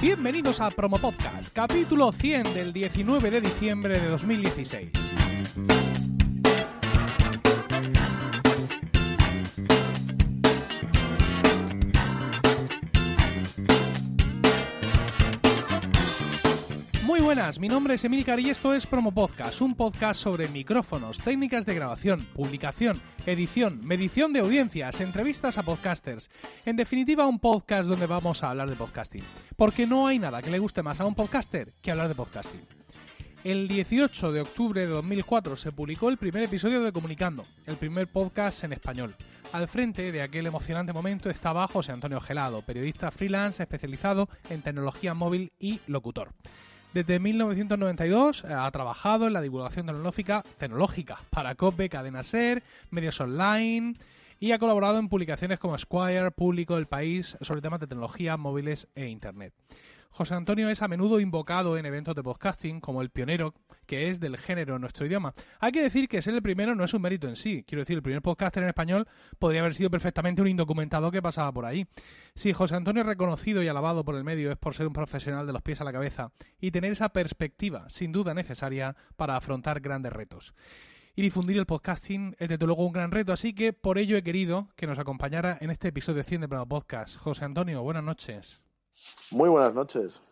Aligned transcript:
Bienvenidos 0.00 0.60
a 0.60 0.70
Promo 0.70 0.98
Podcast, 0.98 1.52
capítulo 1.54 2.12
100 2.12 2.52
del 2.52 2.72
19 2.74 3.30
de 3.30 3.40
diciembre 3.40 3.98
de 3.98 4.08
2016. 4.08 4.90
Buenas, 17.26 17.58
mi 17.58 17.66
nombre 17.66 17.94
es 17.94 18.04
Emilcar 18.04 18.38
y 18.38 18.50
esto 18.50 18.72
es 18.72 18.86
Promo 18.86 19.10
Podcast, 19.10 19.60
un 19.60 19.74
podcast 19.74 20.20
sobre 20.20 20.46
micrófonos, 20.46 21.18
técnicas 21.18 21.66
de 21.66 21.74
grabación, 21.74 22.24
publicación, 22.32 23.02
edición, 23.26 23.84
medición 23.84 24.32
de 24.32 24.38
audiencias, 24.38 25.00
entrevistas 25.00 25.58
a 25.58 25.64
podcasters. 25.64 26.30
En 26.64 26.76
definitiva, 26.76 27.26
un 27.26 27.40
podcast 27.40 27.88
donde 27.88 28.06
vamos 28.06 28.44
a 28.44 28.50
hablar 28.50 28.70
de 28.70 28.76
podcasting. 28.76 29.24
Porque 29.56 29.88
no 29.88 30.06
hay 30.06 30.20
nada 30.20 30.40
que 30.40 30.52
le 30.52 30.60
guste 30.60 30.84
más 30.84 31.00
a 31.00 31.04
un 31.04 31.16
podcaster 31.16 31.72
que 31.82 31.90
hablar 31.90 32.06
de 32.06 32.14
podcasting. 32.14 32.60
El 33.42 33.66
18 33.66 34.30
de 34.30 34.42
octubre 34.42 34.82
de 34.82 34.86
2004 34.86 35.56
se 35.56 35.72
publicó 35.72 36.10
el 36.10 36.18
primer 36.18 36.44
episodio 36.44 36.80
de 36.80 36.92
Comunicando, 36.92 37.44
el 37.66 37.74
primer 37.74 38.06
podcast 38.06 38.62
en 38.62 38.72
español. 38.72 39.16
Al 39.52 39.66
frente 39.66 40.12
de 40.12 40.22
aquel 40.22 40.46
emocionante 40.46 40.92
momento 40.92 41.28
estaba 41.28 41.66
José 41.66 41.90
Antonio 41.90 42.20
Gelado, 42.20 42.62
periodista 42.62 43.10
freelance 43.10 43.64
especializado 43.64 44.28
en 44.48 44.62
tecnología 44.62 45.12
móvil 45.12 45.52
y 45.58 45.80
locutor. 45.88 46.32
Desde 46.94 47.18
1992 47.18 48.44
eh, 48.44 48.52
ha 48.52 48.70
trabajado 48.70 49.26
en 49.26 49.32
la 49.32 49.42
divulgación 49.42 49.86
tecnológica, 49.86 50.42
tecnológica 50.58 51.18
para 51.30 51.54
COPE, 51.54 51.88
Cadena 51.88 52.22
Ser, 52.22 52.62
medios 52.90 53.20
online 53.20 53.94
y 54.40 54.52
ha 54.52 54.58
colaborado 54.58 54.98
en 54.98 55.08
publicaciones 55.08 55.58
como 55.58 55.76
Squire, 55.76 56.30
Público, 56.30 56.76
El 56.76 56.86
País 56.86 57.36
sobre 57.40 57.60
temas 57.60 57.80
de 57.80 57.86
tecnología, 57.86 58.36
móviles 58.36 58.88
e 58.94 59.06
Internet. 59.08 59.52
José 60.16 60.32
Antonio 60.32 60.70
es 60.70 60.80
a 60.80 60.88
menudo 60.88 61.20
invocado 61.20 61.76
en 61.76 61.84
eventos 61.84 62.14
de 62.14 62.22
podcasting 62.22 62.80
como 62.80 63.02
el 63.02 63.10
pionero 63.10 63.52
que 63.84 64.08
es 64.08 64.18
del 64.18 64.38
género 64.38 64.76
en 64.76 64.80
nuestro 64.80 65.04
idioma. 65.04 65.34
Hay 65.60 65.72
que 65.72 65.82
decir 65.82 66.08
que 66.08 66.22
ser 66.22 66.32
el 66.32 66.40
primero 66.40 66.74
no 66.74 66.84
es 66.84 66.94
un 66.94 67.02
mérito 67.02 67.28
en 67.28 67.36
sí. 67.36 67.64
Quiero 67.68 67.82
decir, 67.82 67.96
el 67.96 68.02
primer 68.02 68.22
podcaster 68.22 68.62
en 68.62 68.70
español 68.70 69.06
podría 69.38 69.60
haber 69.60 69.74
sido 69.74 69.90
perfectamente 69.90 70.40
un 70.40 70.48
indocumentado 70.48 71.10
que 71.10 71.20
pasaba 71.20 71.52
por 71.52 71.66
ahí. 71.66 71.86
Si 72.34 72.54
José 72.54 72.76
Antonio 72.76 73.02
es 73.02 73.06
reconocido 73.06 73.62
y 73.62 73.68
alabado 73.68 74.06
por 74.06 74.14
el 74.14 74.24
medio 74.24 74.50
es 74.50 74.56
por 74.56 74.72
ser 74.72 74.86
un 74.86 74.94
profesional 74.94 75.46
de 75.46 75.52
los 75.52 75.60
pies 75.60 75.82
a 75.82 75.84
la 75.84 75.92
cabeza 75.92 76.32
y 76.58 76.70
tener 76.70 76.92
esa 76.92 77.10
perspectiva 77.10 77.86
sin 77.90 78.10
duda 78.10 78.32
necesaria 78.32 78.96
para 79.16 79.36
afrontar 79.36 79.80
grandes 79.80 80.14
retos. 80.14 80.54
Y 81.14 81.20
difundir 81.20 81.58
el 81.58 81.66
podcasting 81.66 82.36
es 82.38 82.48
desde 82.48 82.64
luego 82.64 82.86
un 82.86 82.94
gran 82.94 83.10
reto, 83.10 83.34
así 83.34 83.52
que 83.52 83.74
por 83.74 83.98
ello 83.98 84.16
he 84.16 84.22
querido 84.22 84.70
que 84.76 84.86
nos 84.86 84.98
acompañara 84.98 85.58
en 85.60 85.68
este 85.68 85.88
episodio 85.88 86.22
100 86.22 86.40
de 86.40 86.48
Programa 86.48 86.70
Podcast. 86.70 87.18
José 87.18 87.44
Antonio, 87.44 87.82
buenas 87.82 88.02
noches. 88.02 88.65
Muy 89.30 89.48
buenas 89.48 89.74
noches. 89.74 90.22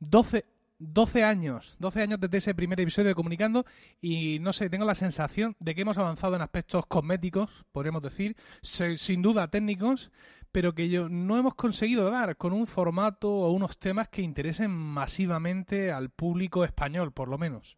12, 0.00 0.44
12 0.78 1.24
años, 1.24 1.76
12 1.78 2.02
años 2.02 2.20
desde 2.20 2.38
ese 2.38 2.54
primer 2.54 2.80
episodio 2.80 3.08
de 3.08 3.14
Comunicando 3.14 3.64
y 4.00 4.38
no 4.40 4.52
sé, 4.52 4.70
tengo 4.70 4.84
la 4.84 4.94
sensación 4.94 5.56
de 5.58 5.74
que 5.74 5.82
hemos 5.82 5.98
avanzado 5.98 6.36
en 6.36 6.42
aspectos 6.42 6.86
cosméticos, 6.86 7.64
podríamos 7.72 8.02
decir, 8.02 8.36
sin 8.62 9.22
duda 9.22 9.48
técnicos, 9.48 10.10
pero 10.52 10.74
que 10.74 10.88
yo 10.88 11.08
no 11.08 11.36
hemos 11.36 11.54
conseguido 11.54 12.10
dar 12.10 12.36
con 12.36 12.52
un 12.52 12.66
formato 12.66 13.30
o 13.30 13.50
unos 13.50 13.78
temas 13.78 14.08
que 14.08 14.22
interesen 14.22 14.70
masivamente 14.70 15.92
al 15.92 16.10
público 16.10 16.64
español, 16.64 17.12
por 17.12 17.28
lo 17.28 17.38
menos. 17.38 17.76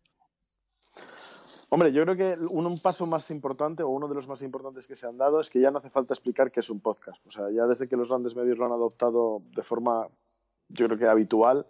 Hombre, 1.73 1.93
yo 1.93 2.03
creo 2.03 2.17
que 2.17 2.37
un, 2.47 2.81
paso 2.81 3.07
más 3.07 3.31
importante 3.31 3.85
o 3.85 3.89
uno 3.89 4.09
de 4.09 4.15
los 4.17 4.27
más 4.27 4.43
importantes 4.43 4.89
que 4.89 4.97
se 4.97 5.07
han 5.07 5.17
dado 5.17 5.39
es 5.39 5.51
que 5.51 5.61
ya 5.61 5.71
no 5.71 5.79
hace 5.79 5.89
falta 5.89 6.13
explicar 6.15 6.51
qué 6.51 6.59
es 6.59 6.69
un 6.69 6.81
podcast. 6.81 7.25
O 7.29 7.31
sea, 7.31 7.49
ya 7.51 7.65
desde 7.67 7.87
que 7.87 7.97
los 7.97 8.09
grandes 8.09 8.35
medios 8.35 8.59
lo 8.59 8.67
han 8.67 8.73
adoptado 8.73 9.43
de 9.55 9.63
forma, 9.63 10.09
yo 10.69 10.87
creo 10.87 10.99
que 10.99 11.07
habitual, 11.07 11.69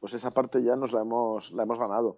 pues 0.00 0.14
esa 0.14 0.30
parte 0.30 0.62
ya 0.62 0.74
nos 0.74 0.92
la 0.92 1.02
hemos, 1.02 1.52
la 1.52 1.64
hemos 1.64 1.78
ganado. 1.78 2.16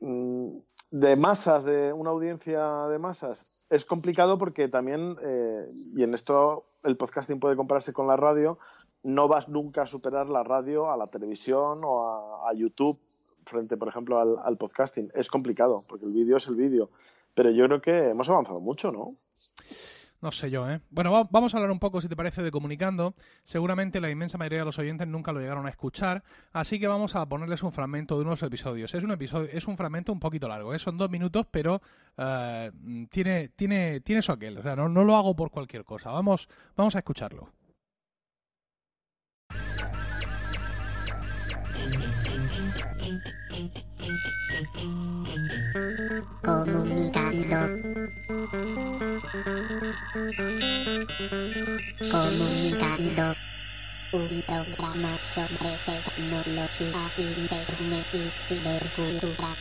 Mm, 0.00 0.58
de 0.90 1.16
masas, 1.16 1.64
de 1.64 1.90
una 1.90 2.10
audiencia 2.10 2.86
de 2.88 2.98
masas, 2.98 3.66
es 3.70 3.86
complicado 3.86 4.36
porque 4.36 4.68
también, 4.68 5.16
eh, 5.22 5.72
y 5.96 6.02
en 6.02 6.12
esto 6.12 6.66
el 6.82 6.98
podcasting 6.98 7.40
puede 7.40 7.56
compararse 7.56 7.94
con 7.94 8.06
la 8.06 8.16
radio, 8.16 8.58
no 9.02 9.26
vas 9.26 9.48
nunca 9.48 9.82
a 9.82 9.86
superar 9.86 10.28
la 10.28 10.42
radio 10.42 10.90
a 10.90 10.98
la 10.98 11.06
televisión 11.06 11.80
o 11.82 12.46
a 12.46 12.52
YouTube 12.52 13.00
frente, 13.44 13.76
por 13.76 13.88
ejemplo, 13.88 14.40
al, 14.42 14.56
podcasting. 14.56 15.10
Es 15.14 15.28
complicado, 15.28 15.82
porque 15.88 16.06
el 16.06 16.12
vídeo 16.12 16.36
es 16.36 16.46
el 16.48 16.56
vídeo. 16.56 16.90
Pero 17.34 17.50
yo 17.50 17.66
creo 17.66 17.80
que 17.80 18.10
hemos 18.10 18.28
avanzado 18.28 18.60
mucho, 18.60 18.92
¿no? 18.92 19.12
No 20.20 20.30
sé 20.30 20.50
yo, 20.50 20.70
¿eh? 20.70 20.80
Bueno, 20.90 21.28
vamos 21.30 21.52
a 21.52 21.56
hablar 21.56 21.72
un 21.72 21.80
poco, 21.80 22.00
si 22.00 22.08
te 22.08 22.14
parece, 22.14 22.42
de 22.42 22.52
comunicando. 22.52 23.16
Seguramente 23.42 24.00
la 24.00 24.08
inmensa 24.08 24.38
mayoría 24.38 24.60
de 24.60 24.64
los 24.66 24.78
oyentes 24.78 25.08
nunca 25.08 25.32
lo 25.32 25.40
llegaron 25.40 25.66
a 25.66 25.70
escuchar, 25.70 26.22
así 26.52 26.78
que 26.78 26.86
vamos 26.86 27.16
a 27.16 27.28
ponerles 27.28 27.64
un 27.64 27.72
fragmento 27.72 28.16
de 28.16 28.22
unos 28.22 28.40
episodios. 28.44 28.94
Es 28.94 29.02
un 29.02 29.10
episodio, 29.10 29.48
es 29.50 29.66
un 29.66 29.76
fragmento 29.76 30.12
un 30.12 30.20
poquito 30.20 30.46
largo, 30.46 30.74
¿eh? 30.74 30.78
son 30.78 30.96
dos 30.96 31.10
minutos, 31.10 31.46
pero 31.50 31.82
eh, 32.16 32.70
tiene, 33.10 33.48
tiene, 33.48 34.00
tiene 34.00 34.22
su 34.22 34.30
aquel. 34.30 34.58
O 34.58 34.62
sea, 34.62 34.76
no, 34.76 34.88
no 34.88 35.02
lo 35.02 35.16
hago 35.16 35.34
por 35.34 35.50
cualquier 35.50 35.84
cosa. 35.84 36.12
Vamos, 36.12 36.48
vamos 36.76 36.94
a 36.94 36.98
escucharlo. 36.98 37.50
Comunicando. 46.42 47.58
Comunicando. 52.10 53.36
Un 54.12 54.42
programa 54.42 55.18
sobre 55.22 55.78
tecnología, 55.86 57.12
internet 57.16 58.08
y 58.12 58.32
cibercultura. 58.36 59.56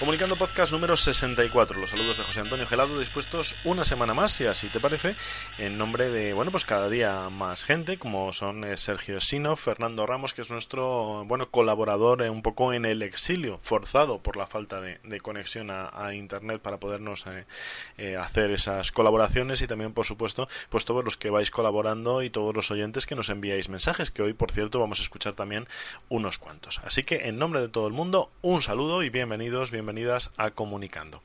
Comunicando 0.00 0.36
Podcast 0.36 0.72
número 0.72 0.96
64. 0.96 1.78
Los 1.78 1.90
saludos 1.90 2.18
de 2.18 2.24
José 2.24 2.40
Antonio 2.40 2.66
Gelado, 2.66 2.98
dispuestos 2.98 3.54
una 3.62 3.84
semana 3.84 4.12
más, 4.12 4.32
si 4.32 4.44
así 4.44 4.68
te 4.68 4.80
parece, 4.80 5.14
en 5.56 5.78
nombre 5.78 6.10
de, 6.10 6.32
bueno, 6.32 6.50
pues 6.50 6.64
cada 6.64 6.88
día 6.88 7.28
más 7.30 7.64
gente, 7.64 7.96
como 7.96 8.32
son 8.32 8.64
eh, 8.64 8.76
Sergio 8.76 9.20
Sino, 9.20 9.54
Fernando 9.54 10.04
Ramos, 10.04 10.34
que 10.34 10.42
es 10.42 10.50
nuestro, 10.50 11.24
bueno, 11.26 11.48
colaborador 11.48 12.22
eh, 12.22 12.28
un 12.28 12.42
poco 12.42 12.72
en 12.72 12.86
el 12.86 13.02
exilio, 13.02 13.60
forzado 13.62 14.18
por 14.18 14.36
la 14.36 14.48
falta 14.48 14.80
de, 14.80 14.98
conexión 15.20 15.70
a, 15.70 16.12
Internet 16.12 16.60
para 16.60 16.78
podernos 16.78 17.24
eh, 17.96 18.16
hacer 18.16 18.50
esas 18.50 18.90
colaboraciones 18.90 19.62
y 19.62 19.68
también, 19.68 19.92
por 19.92 20.06
supuesto, 20.06 20.48
pues 20.70 20.84
todos 20.84 21.04
los 21.04 21.16
que 21.16 21.30
vais 21.30 21.52
colaborando 21.52 22.22
y 22.22 22.30
todos 22.30 22.52
los 22.52 22.72
oyentes 22.72 23.06
que 23.06 23.14
nos 23.14 23.28
enviáis 23.28 23.68
mensajes, 23.68 24.10
que 24.10 24.22
hoy, 24.22 24.32
por 24.32 24.50
cierto, 24.50 24.80
vamos 24.80 24.98
a 24.98 25.04
escuchar 25.04 25.36
también 25.36 25.68
unos 26.08 26.38
cuantos. 26.38 26.80
Así 26.84 27.04
que, 27.04 27.28
en 27.28 27.38
nombre 27.38 27.60
de 27.60 27.68
todo 27.68 27.86
el 27.86 27.92
mundo, 27.92 28.32
un 28.42 28.60
saludo 28.60 29.04
y 29.04 29.08
bienvenidos, 29.08 29.70
bienvenidos 29.70 29.83
bienvenidas 29.84 30.32
a 30.38 30.52
Comunicando. 30.52 31.22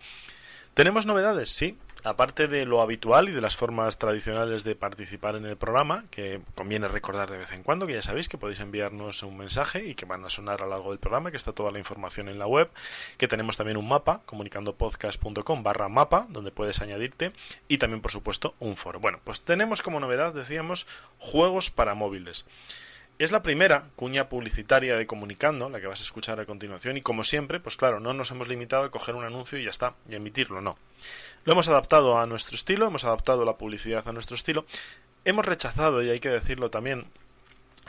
¿Tenemos 0.73 1.05
novedades? 1.05 1.47
Sí, 1.47 1.77
aparte 2.03 2.49
de 2.49 2.65
lo 2.65 2.81
habitual 2.81 3.29
y 3.29 3.31
de 3.31 3.39
las 3.39 3.55
formas 3.55 3.97
tradicionales 3.97 4.65
de 4.65 4.75
participar 4.75 5.37
en 5.37 5.45
el 5.45 5.55
programa, 5.55 6.03
que 6.11 6.41
conviene 6.55 6.89
recordar 6.89 7.31
de 7.31 7.37
vez 7.37 7.53
en 7.53 7.63
cuando, 7.63 7.87
que 7.87 7.93
ya 7.93 8.01
sabéis 8.01 8.27
que 8.27 8.37
podéis 8.37 8.59
enviarnos 8.59 9.23
un 9.23 9.37
mensaje 9.37 9.85
y 9.85 9.95
que 9.95 10.03
van 10.03 10.25
a 10.25 10.29
sonar 10.29 10.61
a 10.61 10.65
lo 10.65 10.71
largo 10.71 10.89
del 10.89 10.99
programa, 10.99 11.31
que 11.31 11.37
está 11.37 11.53
toda 11.53 11.71
la 11.71 11.79
información 11.79 12.27
en 12.27 12.37
la 12.37 12.47
web, 12.47 12.69
que 13.17 13.29
tenemos 13.29 13.55
también 13.55 13.77
un 13.77 13.87
mapa, 13.87 14.23
comunicandopodcast.com 14.25 15.63
barra 15.63 15.87
mapa, 15.87 16.27
donde 16.27 16.51
puedes 16.51 16.81
añadirte, 16.81 17.31
y 17.69 17.77
también, 17.77 18.01
por 18.01 18.11
supuesto, 18.11 18.55
un 18.59 18.75
foro. 18.75 18.99
Bueno, 18.99 19.21
pues 19.23 19.39
tenemos 19.39 19.81
como 19.81 20.01
novedad, 20.01 20.33
decíamos, 20.33 20.85
juegos 21.17 21.71
para 21.71 21.95
móviles. 21.95 22.45
Es 23.19 23.33
la 23.33 23.43
primera 23.43 23.89
cuña 23.97 24.29
publicitaria 24.29 24.95
de 24.95 25.05
Comunicando, 25.05 25.67
la 25.67 25.81
que 25.81 25.87
vas 25.87 25.99
a 25.99 26.03
escuchar 26.03 26.39
a 26.39 26.45
continuación, 26.45 26.95
y 26.95 27.01
como 27.01 27.25
siempre, 27.25 27.59
pues 27.59 27.75
claro, 27.75 27.99
no 27.99 28.13
nos 28.13 28.31
hemos 28.31 28.47
limitado 28.47 28.85
a 28.85 28.91
coger 28.91 29.13
un 29.15 29.25
anuncio 29.25 29.59
y 29.59 29.65
ya 29.65 29.71
está, 29.71 29.93
y 30.09 30.15
emitirlo, 30.15 30.61
no. 30.61 30.77
Lo 31.43 31.51
hemos 31.51 31.67
adaptado 31.67 32.17
a 32.17 32.25
nuestro 32.27 32.55
estilo, 32.55 32.87
hemos 32.87 33.03
adaptado 33.03 33.43
la 33.43 33.57
publicidad 33.57 34.07
a 34.07 34.13
nuestro 34.13 34.37
estilo. 34.37 34.65
Hemos 35.25 35.45
rechazado, 35.45 36.01
y 36.01 36.09
hay 36.09 36.21
que 36.21 36.29
decirlo 36.29 36.69
también, 36.69 37.07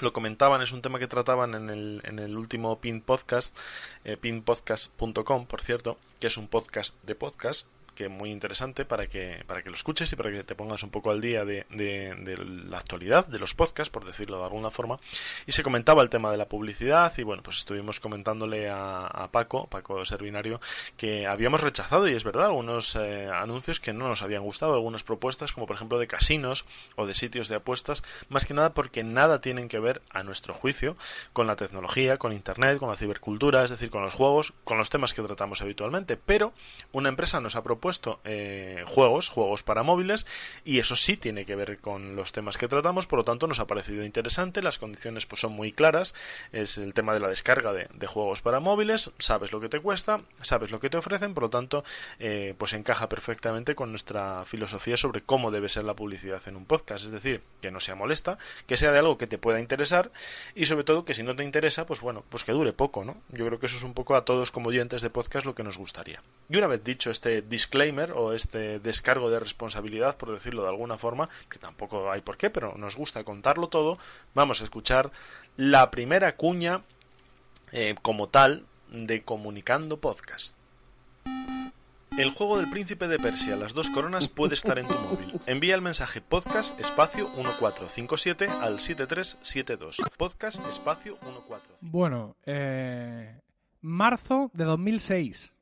lo 0.00 0.12
comentaban, 0.12 0.62
es 0.62 0.72
un 0.72 0.82
tema 0.82 0.98
que 0.98 1.06
trataban 1.06 1.54
en 1.54 1.70
el, 1.70 2.00
en 2.02 2.18
el 2.18 2.36
último 2.36 2.80
PIN 2.80 3.00
Podcast, 3.00 3.56
eh, 4.02 4.16
pinpodcast.com, 4.16 5.46
por 5.46 5.62
cierto, 5.62 5.96
que 6.18 6.26
es 6.26 6.36
un 6.38 6.48
podcast 6.48 6.96
de 7.04 7.14
podcast, 7.14 7.68
muy 8.08 8.30
interesante 8.30 8.84
para 8.84 9.06
que, 9.06 9.44
para 9.46 9.62
que 9.62 9.70
lo 9.70 9.76
escuches 9.76 10.12
y 10.12 10.16
para 10.16 10.30
que 10.30 10.44
te 10.44 10.54
pongas 10.54 10.82
un 10.82 10.90
poco 10.90 11.10
al 11.10 11.20
día 11.20 11.44
de, 11.44 11.66
de, 11.70 12.36
la 12.68 12.78
actualidad, 12.78 13.26
de 13.26 13.38
los 13.38 13.54
podcasts, 13.54 13.90
por 13.90 14.04
decirlo 14.04 14.38
de 14.38 14.44
alguna 14.44 14.70
forma. 14.70 14.98
Y 15.46 15.52
se 15.52 15.62
comentaba 15.62 16.02
el 16.02 16.10
tema 16.10 16.30
de 16.30 16.38
la 16.38 16.48
publicidad 16.48 17.12
y 17.18 17.22
bueno, 17.22 17.42
pues 17.42 17.58
estuvimos 17.58 18.00
comentándole 18.00 18.70
a, 18.70 19.28
Paco, 19.30 19.66
Paco 19.68 20.04
Servinario, 20.04 20.60
que 20.96 21.26
habíamos 21.26 21.60
rechazado, 21.60 22.08
y 22.08 22.14
es 22.14 22.24
verdad, 22.24 22.46
algunos 22.46 22.96
eh, 22.96 23.28
anuncios 23.32 23.80
que 23.80 23.92
no 23.92 24.08
nos 24.08 24.22
habían 24.22 24.42
gustado, 24.42 24.74
algunas 24.74 25.04
propuestas 25.04 25.52
como 25.52 25.66
por 25.66 25.76
ejemplo 25.76 25.98
de 25.98 26.06
casinos 26.06 26.64
o 26.96 27.06
de 27.06 27.14
sitios 27.14 27.48
de 27.48 27.56
apuestas, 27.56 28.02
más 28.28 28.46
que 28.46 28.54
nada 28.54 28.72
porque 28.74 29.04
nada 29.04 29.40
tienen 29.40 29.68
que 29.68 29.78
ver, 29.78 30.02
a 30.10 30.22
nuestro 30.22 30.54
juicio, 30.54 30.96
con 31.32 31.46
la 31.46 31.56
tecnología, 31.56 32.16
con 32.16 32.32
Internet, 32.32 32.78
con 32.78 32.88
la 32.88 32.96
cibercultura, 32.96 33.64
es 33.64 33.70
decir, 33.70 33.90
con 33.90 34.02
los 34.02 34.14
juegos, 34.14 34.52
con 34.64 34.78
los 34.78 34.90
temas 34.90 35.14
que 35.14 35.22
tratamos 35.22 35.62
habitualmente. 35.62 36.16
Pero 36.16 36.52
una 36.92 37.08
empresa 37.08 37.40
nos 37.40 37.56
ha 37.56 37.62
propuesto 37.62 37.79
propuesto 37.80 38.20
eh, 38.24 38.84
juegos, 38.86 39.30
juegos 39.30 39.62
para 39.62 39.82
móviles, 39.82 40.26
y 40.66 40.80
eso 40.80 40.96
sí 40.96 41.16
tiene 41.16 41.46
que 41.46 41.56
ver 41.56 41.78
con 41.78 42.14
los 42.14 42.30
temas 42.30 42.58
que 42.58 42.68
tratamos, 42.68 43.06
por 43.06 43.20
lo 43.20 43.24
tanto 43.24 43.46
nos 43.46 43.58
ha 43.58 43.66
parecido 43.66 44.04
interesante, 44.04 44.62
las 44.62 44.78
condiciones 44.78 45.24
pues 45.24 45.40
son 45.40 45.52
muy 45.52 45.72
claras, 45.72 46.14
es 46.52 46.76
el 46.76 46.92
tema 46.92 47.14
de 47.14 47.20
la 47.20 47.28
descarga 47.28 47.72
de, 47.72 48.06
juegos 48.06 48.42
para 48.42 48.60
móviles, 48.60 49.12
sabes 49.18 49.52
lo 49.52 49.60
que 49.60 49.70
te 49.70 49.80
cuesta, 49.80 50.20
sabes 50.42 50.70
lo 50.72 50.80
que 50.80 50.90
te 50.90 50.98
ofrecen, 50.98 51.32
por 51.32 51.44
lo 51.44 51.50
tanto 51.50 51.84
eh, 52.18 52.54
pues 52.58 52.74
encaja 52.74 53.08
perfectamente 53.08 53.74
con 53.74 53.90
nuestra 53.90 54.44
filosofía 54.44 54.98
sobre 54.98 55.22
cómo 55.22 55.50
debe 55.50 55.68
ser 55.68 55.84
la 55.84 55.94
publicidad 55.94 56.42
en 56.46 56.56
un 56.56 56.66
podcast, 56.66 57.06
es 57.06 57.12
decir, 57.12 57.40
que 57.62 57.70
no 57.70 57.80
sea 57.80 57.94
molesta, 57.94 58.36
que 58.66 58.76
sea 58.76 58.92
de 58.92 58.98
algo 58.98 59.16
que 59.16 59.26
te 59.26 59.38
pueda 59.38 59.60
interesar 59.60 60.10
y 60.54 60.66
sobre 60.66 60.84
todo 60.84 61.06
que 61.06 61.14
si 61.14 61.22
no 61.22 61.34
te 61.34 61.44
interesa, 61.44 61.86
pues 61.86 62.00
bueno, 62.00 62.24
pues 62.28 62.44
que 62.44 62.52
dure 62.52 62.74
poco, 62.74 63.04
¿no? 63.04 63.16
Yo 63.30 63.46
creo 63.46 63.58
que 63.58 63.66
eso 63.66 63.76
es 63.76 63.84
un 63.84 63.94
poco 63.94 64.16
a 64.16 64.24
todos 64.24 64.50
como 64.50 64.68
oyentes 64.68 65.00
de 65.00 65.08
podcast 65.08 65.46
lo 65.46 65.54
que 65.54 65.62
nos 65.62 65.78
gustaría. 65.78 66.20
Y 66.48 66.56
una 66.56 66.66
vez 66.66 66.82
dicho 66.82 67.12
este 67.12 67.42
disclaimer 67.70 68.12
o 68.12 68.32
este 68.32 68.80
descargo 68.80 69.30
de 69.30 69.38
responsabilidad, 69.38 70.16
por 70.16 70.32
decirlo 70.32 70.62
de 70.62 70.68
alguna 70.68 70.98
forma, 70.98 71.28
que 71.48 71.60
tampoco 71.60 72.10
hay 72.10 72.20
por 72.20 72.36
qué, 72.36 72.50
pero 72.50 72.76
nos 72.76 72.96
gusta 72.96 73.22
contarlo 73.22 73.68
todo, 73.68 73.96
vamos 74.34 74.60
a 74.60 74.64
escuchar 74.64 75.12
la 75.56 75.90
primera 75.92 76.34
cuña 76.34 76.82
eh, 77.70 77.94
como 78.02 78.28
tal 78.28 78.66
de 78.90 79.22
Comunicando 79.22 80.00
Podcast. 80.00 80.56
El 82.18 82.32
juego 82.32 82.58
del 82.58 82.68
príncipe 82.68 83.06
de 83.06 83.20
Persia, 83.20 83.54
las 83.54 83.72
dos 83.72 83.88
coronas, 83.88 84.28
puede 84.28 84.54
estar 84.54 84.76
en 84.80 84.88
tu 84.88 84.94
móvil. 84.94 85.38
Envía 85.46 85.76
el 85.76 85.80
mensaje 85.80 86.20
podcast 86.20 86.78
espacio 86.80 87.28
1457 87.28 88.48
al 88.48 88.80
7372. 88.80 89.98
Podcast 90.18 90.58
espacio 90.66 91.16
14. 91.18 91.62
Bueno, 91.82 92.36
eh, 92.44 93.40
marzo 93.80 94.50
de 94.54 94.64
2006, 94.64 95.54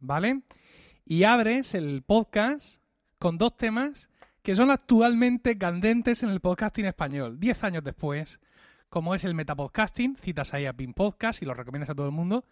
¿vale? 0.00 0.40
Y 1.06 1.24
abres 1.24 1.74
el 1.74 2.02
podcast 2.02 2.80
con 3.18 3.36
dos 3.36 3.56
temas 3.58 4.08
que 4.42 4.56
son 4.56 4.70
actualmente 4.70 5.58
candentes 5.58 6.22
en 6.22 6.30
el 6.30 6.40
podcasting 6.40 6.86
español. 6.86 7.38
Diez 7.38 7.62
años 7.62 7.84
después, 7.84 8.40
como 8.88 9.14
es 9.14 9.24
el 9.24 9.34
metapodcasting, 9.34 10.16
citas 10.16 10.54
ahí 10.54 10.64
a 10.64 10.72
Pin 10.72 10.94
Podcast 10.94 11.42
y 11.42 11.44
lo 11.44 11.52
recomiendas 11.52 11.90
a 11.90 11.94
todo 11.94 12.06
el 12.06 12.12
mundo, 12.12 12.46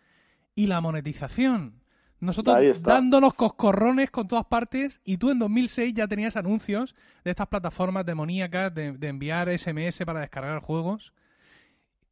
y 0.54 0.66
la 0.66 0.82
monetización. 0.82 1.82
Nosotros 2.20 2.82
dándonos 2.82 3.34
coscorrones 3.34 4.10
con 4.10 4.28
todas 4.28 4.44
partes 4.44 5.00
y 5.02 5.16
tú 5.16 5.30
en 5.30 5.38
2006 5.38 5.94
ya 5.94 6.06
tenías 6.06 6.36
anuncios 6.36 6.94
de 7.24 7.30
estas 7.30 7.48
plataformas 7.48 8.04
demoníacas 8.04 8.72
de, 8.74 8.96
enviar 9.00 9.48
SMS 9.58 10.04
para 10.04 10.20
descargar 10.20 10.60
juegos. 10.60 11.14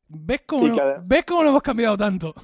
¿Ves 0.08 0.40
cómo, 0.46 0.74
¿Ves 1.04 1.24
cómo 1.26 1.42
lo 1.42 1.50
hemos 1.50 1.62
cambiado 1.62 1.98
tanto? 1.98 2.34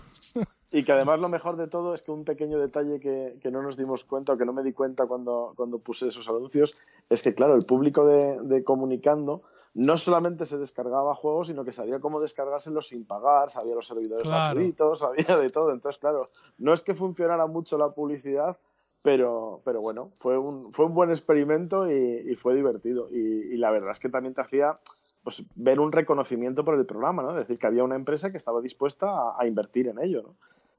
Y 0.73 0.83
que 0.83 0.93
además 0.93 1.21
lo 1.21 1.29
mejor 1.29 1.57
de 1.57 1.69
todo 1.69 1.95
es 1.95 2.03
que 2.03 2.11
un 2.11 2.25
pequeño 2.25 2.59
detalle 2.59 2.99
que, 2.99 3.51
no 3.51 3.63
nos 3.63 3.77
dimos 3.77 4.05
cuenta 4.05 4.33
o 4.33 4.37
que 4.37 4.45
no 4.45 4.53
me 4.53 4.65
di 4.65 4.73
cuenta 4.73 5.07
cuando, 5.07 5.53
cuando 5.57 5.79
puse 5.79 6.09
esos 6.09 6.29
anuncios 6.29 6.75
es 7.09 7.23
que, 7.23 7.35
claro, 7.35 7.55
el 7.55 7.65
público 7.65 8.05
de, 8.05 8.65
comunicando 8.65 9.43
no 9.75 9.97
solamente 9.97 10.45
se 10.45 10.59
descargaba 10.59 11.15
juegos, 11.15 11.49
sino 11.49 11.65
que 11.65 11.73
sabía 11.73 12.01
cómo 12.01 12.19
descargárselos 12.19 12.89
sin 12.89 13.05
pagar, 13.05 13.51
sabía 13.51 13.75
los 13.75 13.87
servidores 13.87 14.27
gratuitos, 14.27 15.01
sabía 15.01 15.37
de 15.37 15.51
todo. 15.51 15.71
Entonces, 15.71 16.01
claro, 16.01 16.29
no 16.59 16.73
es 16.73 16.83
que 16.83 16.95
funcionara 16.95 17.47
mucho 17.47 17.79
la 17.79 17.91
publicidad, 17.91 18.57
pero, 19.05 19.61
pero 19.65 19.81
bueno, 19.81 20.11
fue 20.19 20.37
un, 20.37 20.73
fue 20.73 20.87
un 20.87 20.95
buen 20.95 21.11
experimento 21.11 21.89
y, 21.89 22.35
fue 22.35 22.57
divertido. 22.57 23.09
Y, 23.13 23.57
la 23.57 23.71
verdad 23.71 23.93
es 23.93 24.01
que 24.01 24.09
también 24.09 24.35
te 24.35 24.41
hacía 24.41 24.81
pues, 25.23 25.45
ver 25.55 25.79
un 25.79 25.93
reconocimiento 25.93 26.65
por 26.65 26.75
el 26.75 26.87
programa, 26.87 27.23
¿no? 27.23 27.31
Es 27.31 27.37
decir, 27.37 27.59
que 27.59 27.67
había 27.69 27.85
una 27.85 27.95
empresa 27.95 28.33
que 28.33 28.37
estaba 28.37 28.61
dispuesta 28.61 29.07
a, 29.11 29.35
a 29.39 29.47
invertir 29.47 29.87
en 29.89 30.01
ello, 30.01 30.23
¿no? 30.23 30.35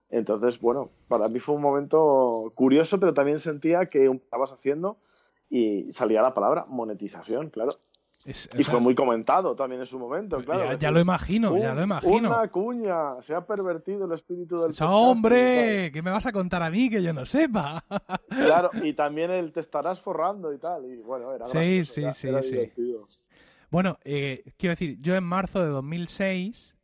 Entonces, 0.09 0.59
bueno, 0.59 0.89
para 1.07 1.27
mí 1.27 1.39
fue 1.39 1.55
un 1.55 1.61
momento 1.61 2.51
curioso, 2.55 2.99
pero 2.99 3.13
también 3.13 3.39
sentía 3.39 3.85
que 3.87 4.05
estabas 4.05 4.53
haciendo 4.53 4.97
y 5.49 5.91
salía 5.91 6.21
la 6.21 6.33
palabra 6.33 6.65
monetización, 6.67 7.49
claro. 7.49 7.71
y 8.25 8.63
fue 8.63 8.79
muy 8.79 8.95
comentado 8.95 9.55
también 9.55 9.81
en 9.81 9.85
su 9.85 9.99
momento, 9.99 10.41
claro. 10.43 10.77
Ya, 10.77 10.91
lo 10.91 11.01
imagino, 11.01 11.57
ya 11.57 11.73
lo 11.73 11.83
imagino. 11.83 12.29
Una 12.29 12.47
cuña, 12.47 13.21
se 13.21 13.35
ha 13.35 13.45
pervertido 13.45 14.05
el 14.05 14.13
espíritu 14.13 14.61
del 14.61 14.71
¡Hombre! 14.81 15.91
¿Qué 15.91 16.01
me 16.01 16.11
vas 16.11 16.25
a 16.25 16.31
contar 16.31 16.63
a 16.63 16.69
mí 16.69 16.89
que 16.89 17.03
yo 17.03 17.11
no 17.11 17.25
sepa? 17.25 17.83
claro, 18.29 18.71
y 18.81 18.93
también 18.93 19.31
el 19.31 19.51
te 19.51 19.59
estarás 19.59 19.99
forrando 19.99 20.53
y 20.53 20.57
tal. 20.57 20.85
Y 20.85 21.03
bueno, 21.03 21.33
era 21.33 21.47
Sí, 21.47 21.83
sí, 21.83 22.03
sí, 22.13 22.29
sí. 22.41 22.71
Bueno, 23.69 23.97
eh, 24.05 24.53
quiero 24.57 24.71
decir, 24.71 24.97
yo 25.01 25.15
en 25.15 25.25
marzo 25.25 25.59
de 25.59 25.67
2006 25.67 26.77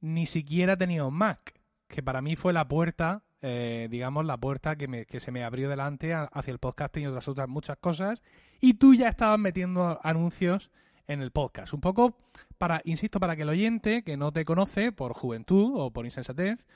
ni 0.00 0.26
siquiera 0.26 0.76
tenía 0.76 1.04
un 1.04 1.14
Mac 1.14 1.55
que 1.96 2.02
para 2.02 2.20
mí 2.20 2.36
fue 2.36 2.52
la 2.52 2.68
puerta, 2.68 3.22
eh, 3.40 3.88
digamos, 3.90 4.26
la 4.26 4.36
puerta 4.36 4.76
que, 4.76 4.86
me, 4.86 5.06
se 5.08 5.32
me 5.32 5.44
abrió 5.44 5.70
delante 5.70 6.12
hacia 6.12 6.52
el 6.52 6.58
podcasting 6.58 7.04
y 7.04 7.06
otras 7.06 7.26
otras 7.26 7.48
muchas 7.48 7.78
cosas. 7.78 8.22
Y 8.60 8.74
tú 8.74 8.92
ya 8.92 9.08
estabas 9.08 9.38
metiendo 9.38 9.98
anuncios 10.02 10.70
en 11.06 11.22
el 11.22 11.30
podcast. 11.30 11.72
Un 11.72 11.80
poco 11.80 12.18
para, 12.58 12.82
insisto, 12.84 13.18
para 13.18 13.34
que 13.34 13.42
el 13.42 13.48
oyente 13.48 14.02
que 14.02 14.18
no 14.18 14.30
te 14.30 14.44
conoce 14.44 14.92
por 14.92 15.14
juventud 15.14 15.72
o 15.74 15.90
por 15.90 16.04
insensatez, 16.04 16.66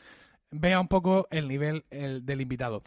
vea 0.51 0.81
un 0.81 0.89
poco 0.89 1.27
el 1.31 1.49
nivel 1.49 1.85
del 1.91 2.41
invitado. 2.41 2.83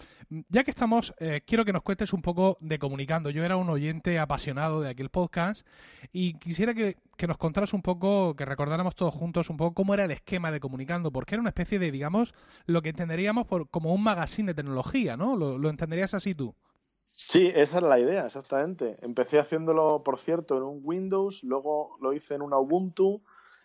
Ya 0.49 0.63
que 0.63 0.71
estamos, 0.71 1.13
eh, 1.19 1.41
quiero 1.45 1.65
que 1.65 1.73
nos 1.73 1.83
cuentes 1.83 2.13
un 2.13 2.21
poco 2.21 2.57
de 2.59 2.79
comunicando. 2.79 3.29
Yo 3.29 3.43
era 3.43 3.55
un 3.55 3.69
oyente 3.69 4.19
apasionado 4.19 4.81
de 4.81 4.89
aquel 4.89 5.09
podcast 5.09 5.65
y 6.11 6.35
quisiera 6.35 6.73
que, 6.73 6.97
nos 7.27 7.37
contaras 7.37 7.73
un 7.73 7.81
poco, 7.81 8.35
que 8.35 8.43
recordáramos 8.43 8.95
todos 8.95 9.13
juntos 9.13 9.49
un 9.49 9.55
poco 9.55 9.73
cómo 9.73 9.93
era 9.93 10.03
el 10.03 10.11
esquema 10.11 10.51
de 10.51 10.59
comunicando, 10.59 11.11
porque 11.11 11.35
era 11.35 11.41
una 11.41 11.51
especie 11.51 11.79
de, 11.79 11.89
digamos, 11.89 12.33
lo 12.65 12.81
que 12.81 12.89
entenderíamos 12.89 13.47
por, 13.47 13.69
como 13.69 13.93
un 13.93 14.03
magazine 14.03 14.47
de 14.47 14.55
tecnología, 14.55 15.15
¿no? 15.15 15.37
¿Lo, 15.37 15.69
entenderías 15.69 16.13
así 16.13 16.35
tú? 16.35 16.53
Sí, 16.99 17.51
esa 17.55 17.77
era 17.77 17.87
la 17.87 17.99
idea, 17.99 18.25
exactamente. 18.25 18.97
Empecé 19.01 19.39
haciéndolo, 19.39 20.03
por 20.03 20.19
cierto, 20.19 20.57
en 20.57 20.63
un 20.63 20.81
Windows, 20.83 21.43
luego 21.43 21.97
lo 22.01 22.11
hice 22.11 22.35
en 22.35 22.41
una 22.41 22.57
Ubuntu, 22.57 23.21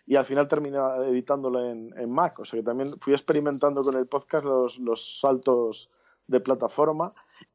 y 0.08 0.16
al 0.16 0.24
final 0.24 0.48
terminé 0.48 0.78
editándolo 1.06 1.68
en, 1.68 2.10
Mac. 2.10 2.40
O 2.40 2.44
sea 2.46 2.58
que 2.58 2.64
también 2.64 2.88
fui 2.98 3.12
experimentando 3.12 3.82
con 3.82 3.94
el 3.94 4.06
podcast 4.06 4.44
los, 4.78 5.20
saltos 5.20 5.90
de 6.26 6.40
plataforma, 6.40 7.12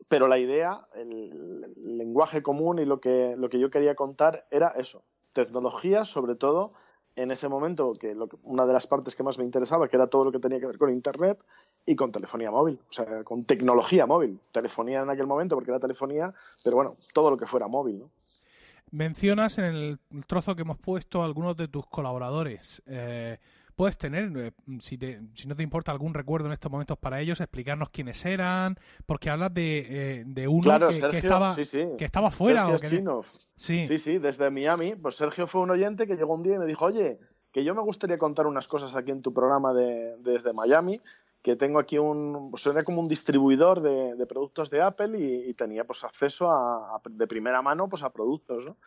pero 0.08 0.28
la 0.28 0.38
idea, 0.38 0.86
el, 0.94 1.74
lenguaje 1.98 2.44
común 2.44 2.78
y 2.78 2.86
lo 2.86 3.02
que, 3.02 3.36
lo 3.36 3.50
que 3.50 3.60
yo 3.60 3.72
quería 3.72 3.96
contar 3.96 4.46
era 4.52 4.70
eso, 4.78 5.02
tecnología 5.34 6.06
sobre 6.06 6.36
todo 6.36 6.74
en 7.16 7.32
ese 7.32 7.50
momento, 7.50 7.94
que, 8.00 8.16
una 8.44 8.68
de 8.68 8.74
las 8.74 8.86
partes 8.86 9.16
que 9.16 9.24
más 9.24 9.40
me 9.40 9.46
interesaba, 9.46 9.88
que 9.88 9.96
era 9.96 10.08
todo 10.08 10.26
lo 10.26 10.32
que 10.32 10.40
tenía 10.40 10.60
que 10.60 10.68
ver 10.68 10.78
con 10.78 10.92
Internet 10.92 11.44
y 11.88 11.96
con 11.96 12.12
telefonía 12.12 12.52
móvil, 12.52 12.80
o 12.88 12.94
sea, 12.94 13.24
con 13.24 13.46
tecnología 13.46 14.06
móvil. 14.06 14.40
Telefonía 14.52 15.02
en 15.02 15.10
aquel 15.10 15.28
momento, 15.28 15.56
porque 15.56 15.72
era 15.72 15.80
telefonía, 15.80 16.34
pero 16.64 16.76
bueno, 16.76 16.96
todo 17.14 17.32
lo 17.32 17.38
que 17.38 17.48
fuera 17.48 17.68
móvil, 17.68 18.00
¿no? 18.00 18.10
Mencionas 18.94 19.58
en 19.58 19.66
el 19.66 20.00
trozo 20.28 20.56
que 20.56 20.62
hemos 20.62 20.78
puesto 20.78 21.24
algunos 21.24 21.58
de 21.58 21.68
tus 21.68 21.88
colaboradores. 21.88 22.80
Eh, 22.86 23.40
puedes 23.76 23.98
tener, 23.98 24.32
eh, 24.38 24.52
si, 24.82 25.00
si, 25.34 25.48
no 25.48 25.56
te 25.56 25.64
importa 25.64 25.92
algún 25.92 26.14
recuerdo 26.14 26.46
en 26.46 26.54
estos 26.54 26.72
momentos 26.72 27.00
para 27.00 27.20
ellos, 27.20 27.42
explicarnos 27.42 27.90
quiénes 27.90 28.24
eran, 28.24 28.78
porque 29.08 29.32
hablas 29.32 29.52
de, 29.52 29.88
eh, 29.90 30.24
de 30.28 30.48
uno 30.48 30.62
que, 31.10 31.18
estaba, 31.18 31.56
que 31.56 32.06
estaba 32.06 32.30
fuera. 32.30 32.68
sí. 33.56 33.88
sí, 33.88 33.98
sí, 33.98 34.20
desde 34.20 34.52
Miami. 34.52 34.94
Pues 34.94 35.16
Sergio 35.16 35.48
fue 35.48 35.62
un 35.62 35.72
oyente 35.72 36.06
que 36.06 36.16
llegó 36.16 36.36
un 36.36 36.44
día 36.44 36.58
y 36.58 36.60
me 36.60 36.68
dijo, 36.68 36.86
oye, 36.86 37.18
que 37.52 37.64
yo 37.64 37.74
me 37.74 37.82
gustaría 37.82 38.20
contar 38.20 38.46
unas 38.46 38.68
cosas 38.68 38.96
aquí 38.96 39.10
en 39.10 39.24
tu 39.24 39.34
programa 39.34 39.74
de, 39.74 40.18
desde 40.20 40.54
Miami 40.54 41.02
que 41.44 41.58
tengo 41.58 41.78
aquí 41.78 42.00
un, 42.00 42.52
era 42.66 42.84
como 42.84 43.02
un 43.02 43.10
distribuidor 43.10 43.82
de, 43.82 44.26
productos 44.26 44.70
de 44.70 44.82
Apple 44.82 45.20
y, 45.20 45.54
tenía 45.54 45.84
pues 45.84 46.04
acceso 46.06 46.50
a, 46.50 47.02
de 47.10 47.28
primera 47.28 47.62
mano 47.62 47.90
pues 47.90 48.02
a 48.02 48.12
productos, 48.12 48.66
¿no? 48.66 48.78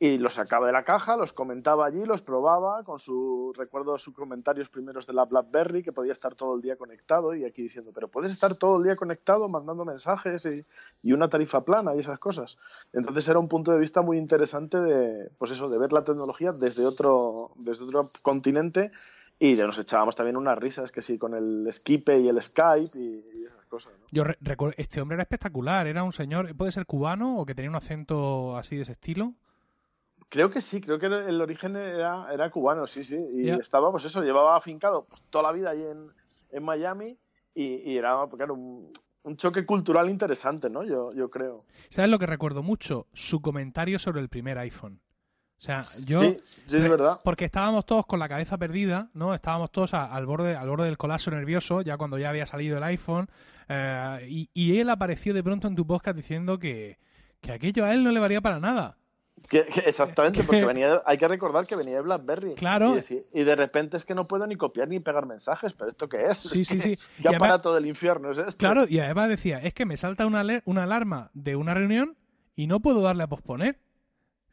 Y 0.00 0.16
los 0.16 0.34
sacaba 0.34 0.68
de 0.68 0.72
la 0.72 0.84
caja, 0.84 1.16
los 1.16 1.32
comentaba 1.32 1.84
allí, 1.84 2.04
los 2.04 2.22
probaba 2.22 2.84
con 2.84 3.00
su, 3.00 3.52
recuerdo 3.56 3.98
sus 3.98 4.14
comentarios 4.14 4.68
primeros 4.68 5.08
de 5.08 5.12
la 5.12 5.24
BlackBerry, 5.24 5.82
que 5.82 5.90
podía 5.90 6.12
estar 6.12 6.36
todo 6.36 6.54
el 6.54 6.62
día 6.62 6.76
conectado 6.76 7.34
y 7.34 7.44
aquí 7.44 7.62
diciendo, 7.62 7.90
pero 7.92 8.06
puedes 8.06 8.30
estar 8.30 8.56
todo 8.56 8.78
el 8.78 8.84
día 8.84 8.94
conectado 8.94 9.48
mandando 9.48 9.84
mensajes 9.84 10.46
y, 10.46 11.08
y 11.08 11.12
una 11.12 11.28
tarifa 11.28 11.64
plana 11.64 11.96
y 11.96 11.98
esas 11.98 12.20
cosas. 12.20 12.56
Entonces 12.92 13.26
era 13.26 13.40
un 13.40 13.48
punto 13.48 13.72
de 13.72 13.80
vista 13.80 14.00
muy 14.00 14.18
interesante 14.18 14.78
de, 14.78 15.30
pues 15.36 15.50
eso, 15.50 15.68
de 15.68 15.80
ver 15.80 15.92
la 15.92 16.04
tecnología 16.04 16.52
desde 16.52 16.86
otro, 16.86 17.50
desde 17.56 17.84
otro 17.84 18.08
continente 18.22 18.92
y 19.38 19.54
nos 19.54 19.78
echábamos 19.78 20.16
también 20.16 20.36
unas 20.36 20.58
risas, 20.58 20.90
que 20.90 21.00
sí, 21.00 21.16
con 21.16 21.34
el 21.34 21.72
Skype 21.72 22.18
y 22.18 22.28
el 22.28 22.42
Skype 22.42 22.98
y, 22.98 23.44
esas 23.46 23.66
cosas. 23.66 23.92
Yo 24.10 24.24
recuerdo, 24.24 24.74
este 24.78 25.00
hombre 25.00 25.14
era 25.14 25.22
espectacular, 25.22 25.86
era 25.86 26.02
un 26.02 26.12
señor, 26.12 26.54
¿puede 26.56 26.72
ser 26.72 26.86
cubano 26.86 27.38
o 27.38 27.46
que 27.46 27.54
tenía 27.54 27.70
un 27.70 27.76
acento 27.76 28.56
así 28.56 28.76
de 28.76 28.82
ese 28.82 28.92
estilo? 28.92 29.34
Creo 30.28 30.50
que 30.50 30.60
sí, 30.60 30.80
creo 30.80 30.98
que 30.98 31.06
el 31.06 31.40
origen 31.40 31.76
era, 31.76 32.26
era 32.32 32.50
cubano, 32.50 32.86
sí, 32.86 33.04
sí. 33.04 33.18
Y 33.32 33.48
estaba, 33.48 33.90
pues 33.90 34.04
eso, 34.04 34.22
llevaba 34.22 34.56
afincado 34.56 35.06
pues, 35.06 35.22
toda 35.30 35.44
la 35.44 35.52
vida 35.52 35.70
ahí 35.70 35.82
en, 35.82 36.08
en 36.50 36.64
Miami 36.64 37.16
y, 37.54 37.96
era, 37.96 38.16
claro, 38.36 38.54
un, 38.54 38.92
un, 39.22 39.36
choque 39.36 39.64
cultural 39.64 40.10
interesante, 40.10 40.68
¿no? 40.68 40.84
Yo, 40.84 41.10
yo 41.12 41.28
creo. 41.28 41.60
¿Sabes 41.88 42.10
lo 42.10 42.18
que 42.18 42.26
recuerdo 42.26 42.62
mucho? 42.62 43.06
Su 43.12 43.40
comentario 43.40 43.98
sobre 43.98 44.20
el 44.20 44.28
primer 44.28 44.58
iPhone. 44.58 45.00
O 45.58 45.60
sea, 45.60 45.82
yo... 46.06 46.20
Sí, 46.20 46.38
sí, 46.68 46.76
es 46.76 46.88
verdad. 46.88 47.18
Porque 47.24 47.44
estábamos 47.44 47.84
todos 47.84 48.06
con 48.06 48.20
la 48.20 48.28
cabeza 48.28 48.56
perdida, 48.58 49.10
¿no? 49.12 49.34
Estábamos 49.34 49.72
todos 49.72 49.92
a- 49.92 50.04
al 50.14 50.24
borde 50.24 50.54
al 50.54 50.68
borde 50.68 50.84
del 50.84 50.96
colapso 50.96 51.32
nervioso, 51.32 51.82
ya 51.82 51.96
cuando 51.96 52.16
ya 52.16 52.30
había 52.30 52.46
salido 52.46 52.78
el 52.78 52.84
iPhone. 52.84 53.28
eh, 53.68 54.26
y, 54.28 54.50
y 54.54 54.78
él 54.78 54.88
apareció 54.88 55.34
de 55.34 55.42
pronto 55.42 55.66
en 55.68 55.74
tu 55.74 55.84
podcast 55.86 56.16
diciendo 56.16 56.58
que, 56.60 56.98
que 57.40 57.52
aquello 57.52 57.84
a 57.84 57.92
él 57.92 58.04
no 58.04 58.12
le 58.12 58.20
valía 58.20 58.40
para 58.40 58.60
nada. 58.60 58.96
Que- 59.50 59.64
que 59.66 59.80
exactamente, 59.80 60.42
porque 60.44 60.64
venía 60.64 60.92
de- 60.94 61.00
hay 61.04 61.18
que 61.18 61.26
recordar 61.26 61.66
que 61.66 61.74
venía 61.74 61.96
de 61.96 62.02
BlackBerry. 62.02 62.54
Claro. 62.54 62.92
Y, 62.92 62.94
decir- 63.00 63.26
y 63.34 63.42
de 63.42 63.56
repente 63.56 63.96
es 63.96 64.04
que 64.04 64.14
no 64.14 64.28
puedo 64.28 64.46
ni 64.46 64.54
copiar 64.54 64.86
ni 64.88 65.00
pegar 65.00 65.26
mensajes, 65.26 65.72
pero 65.72 65.90
¿esto 65.90 66.08
qué 66.08 66.26
es? 66.26 66.38
Sí, 66.38 66.64
sí, 66.64 66.80
sí. 66.80 66.96
¿Qué 67.22 67.34
aparato 67.34 67.74
del 67.74 67.86
infierno 67.86 68.30
es 68.30 68.38
esto? 68.38 68.58
Claro, 68.58 68.84
y 68.88 69.00
además 69.00 69.28
decía, 69.28 69.58
es 69.58 69.74
que 69.74 69.86
me 69.86 69.96
salta 69.96 70.24
una, 70.24 70.44
una 70.66 70.84
alarma 70.84 71.30
de 71.34 71.56
una 71.56 71.74
reunión 71.74 72.16
y 72.54 72.68
no 72.68 72.78
puedo 72.78 73.00
darle 73.02 73.24
a 73.24 73.28
posponer. 73.28 73.80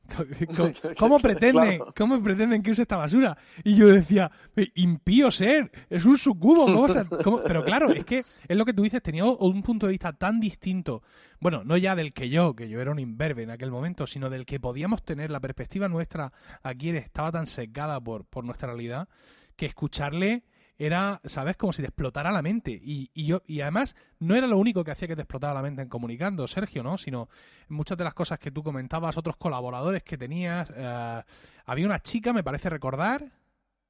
¿Cómo, 0.55 0.69
cómo 0.97 1.19
pretenden, 1.19 1.77
Claro. 1.77 1.93
¿Cómo 1.97 2.23
pretenden 2.23 2.61
que 2.61 2.71
use 2.71 2.83
esta 2.83 2.97
basura? 2.97 3.37
Y 3.63 3.75
yo 3.75 3.87
decía, 3.87 4.31
"Eh, 4.55 4.69
impío 4.75 5.31
ser, 5.31 5.71
es 5.89 6.05
un 6.05 6.17
sucubo. 6.17 6.65
¿cómo 6.65 6.87
se- 6.89 7.05
cómo?". 7.23 7.39
Pero 7.45 7.63
claro, 7.63 7.89
es 7.91 8.05
que 8.05 8.17
es 8.17 8.49
lo 8.51 8.65
que 8.65 8.73
tú 8.73 8.83
dices, 8.83 9.01
tenía 9.01 9.25
un 9.25 9.63
punto 9.63 9.87
de 9.87 9.91
vista 9.91 10.13
tan 10.13 10.39
distinto. 10.39 11.01
Bueno, 11.39 11.63
no 11.65 11.75
ya 11.77 11.95
del 11.95 12.13
que 12.13 12.29
yo, 12.29 12.55
que 12.55 12.69
yo 12.69 12.81
era 12.81 12.91
un 12.91 12.99
imberbe 12.99 13.43
en 13.43 13.49
aquel 13.51 13.71
momento, 13.71 14.07
sino 14.07 14.29
del 14.29 14.45
que 14.45 14.59
podíamos 14.59 15.03
tener 15.03 15.31
la 15.31 15.39
perspectiva 15.39 15.87
nuestra 15.89 16.31
aquí 16.63 16.89
estaba 16.89 17.31
tan 17.31 17.47
secada 17.47 17.99
por, 17.99 18.25
por 18.25 18.43
nuestra 18.45 18.67
realidad 18.69 19.09
que 19.55 19.65
escucharle 19.65 20.43
era, 20.77 21.21
¿sabes? 21.25 21.55
Como 21.57 21.71
si 21.73 21.81
te 21.81 21.87
explotara 21.87 22.31
la 22.31 22.41
mente. 22.41 22.71
Y, 22.71 23.09
y 23.13 23.25
yo, 23.27 23.41
y 23.47 23.61
además, 23.61 23.95
no 24.19 24.35
era 24.35 24.45
lo 24.47 24.57
único 24.57 24.83
que 24.83 24.91
hacía 24.91 25.07
que 25.07 25.15
te 25.15 25.21
explotara 25.21 25.53
la 25.53 25.61
mente 25.61 25.81
en 25.81 25.89
comunicando, 25.89 26.47
Sergio, 26.47 26.83
¿no? 26.83 26.97
Sino 26.97 27.29
muchas 27.69 27.97
de 27.97 28.03
las 28.03 28.13
cosas 28.13 28.39
que 28.39 28.51
tú 28.51 28.63
comentabas, 28.63 29.17
otros 29.17 29.37
colaboradores 29.37 30.03
que 30.03 30.17
tenías. 30.17 30.71
eh, 30.75 31.21
había 31.65 31.85
una 31.85 31.99
chica, 31.99 32.33
me 32.33 32.43
parece 32.43 32.69
recordar. 32.69 33.31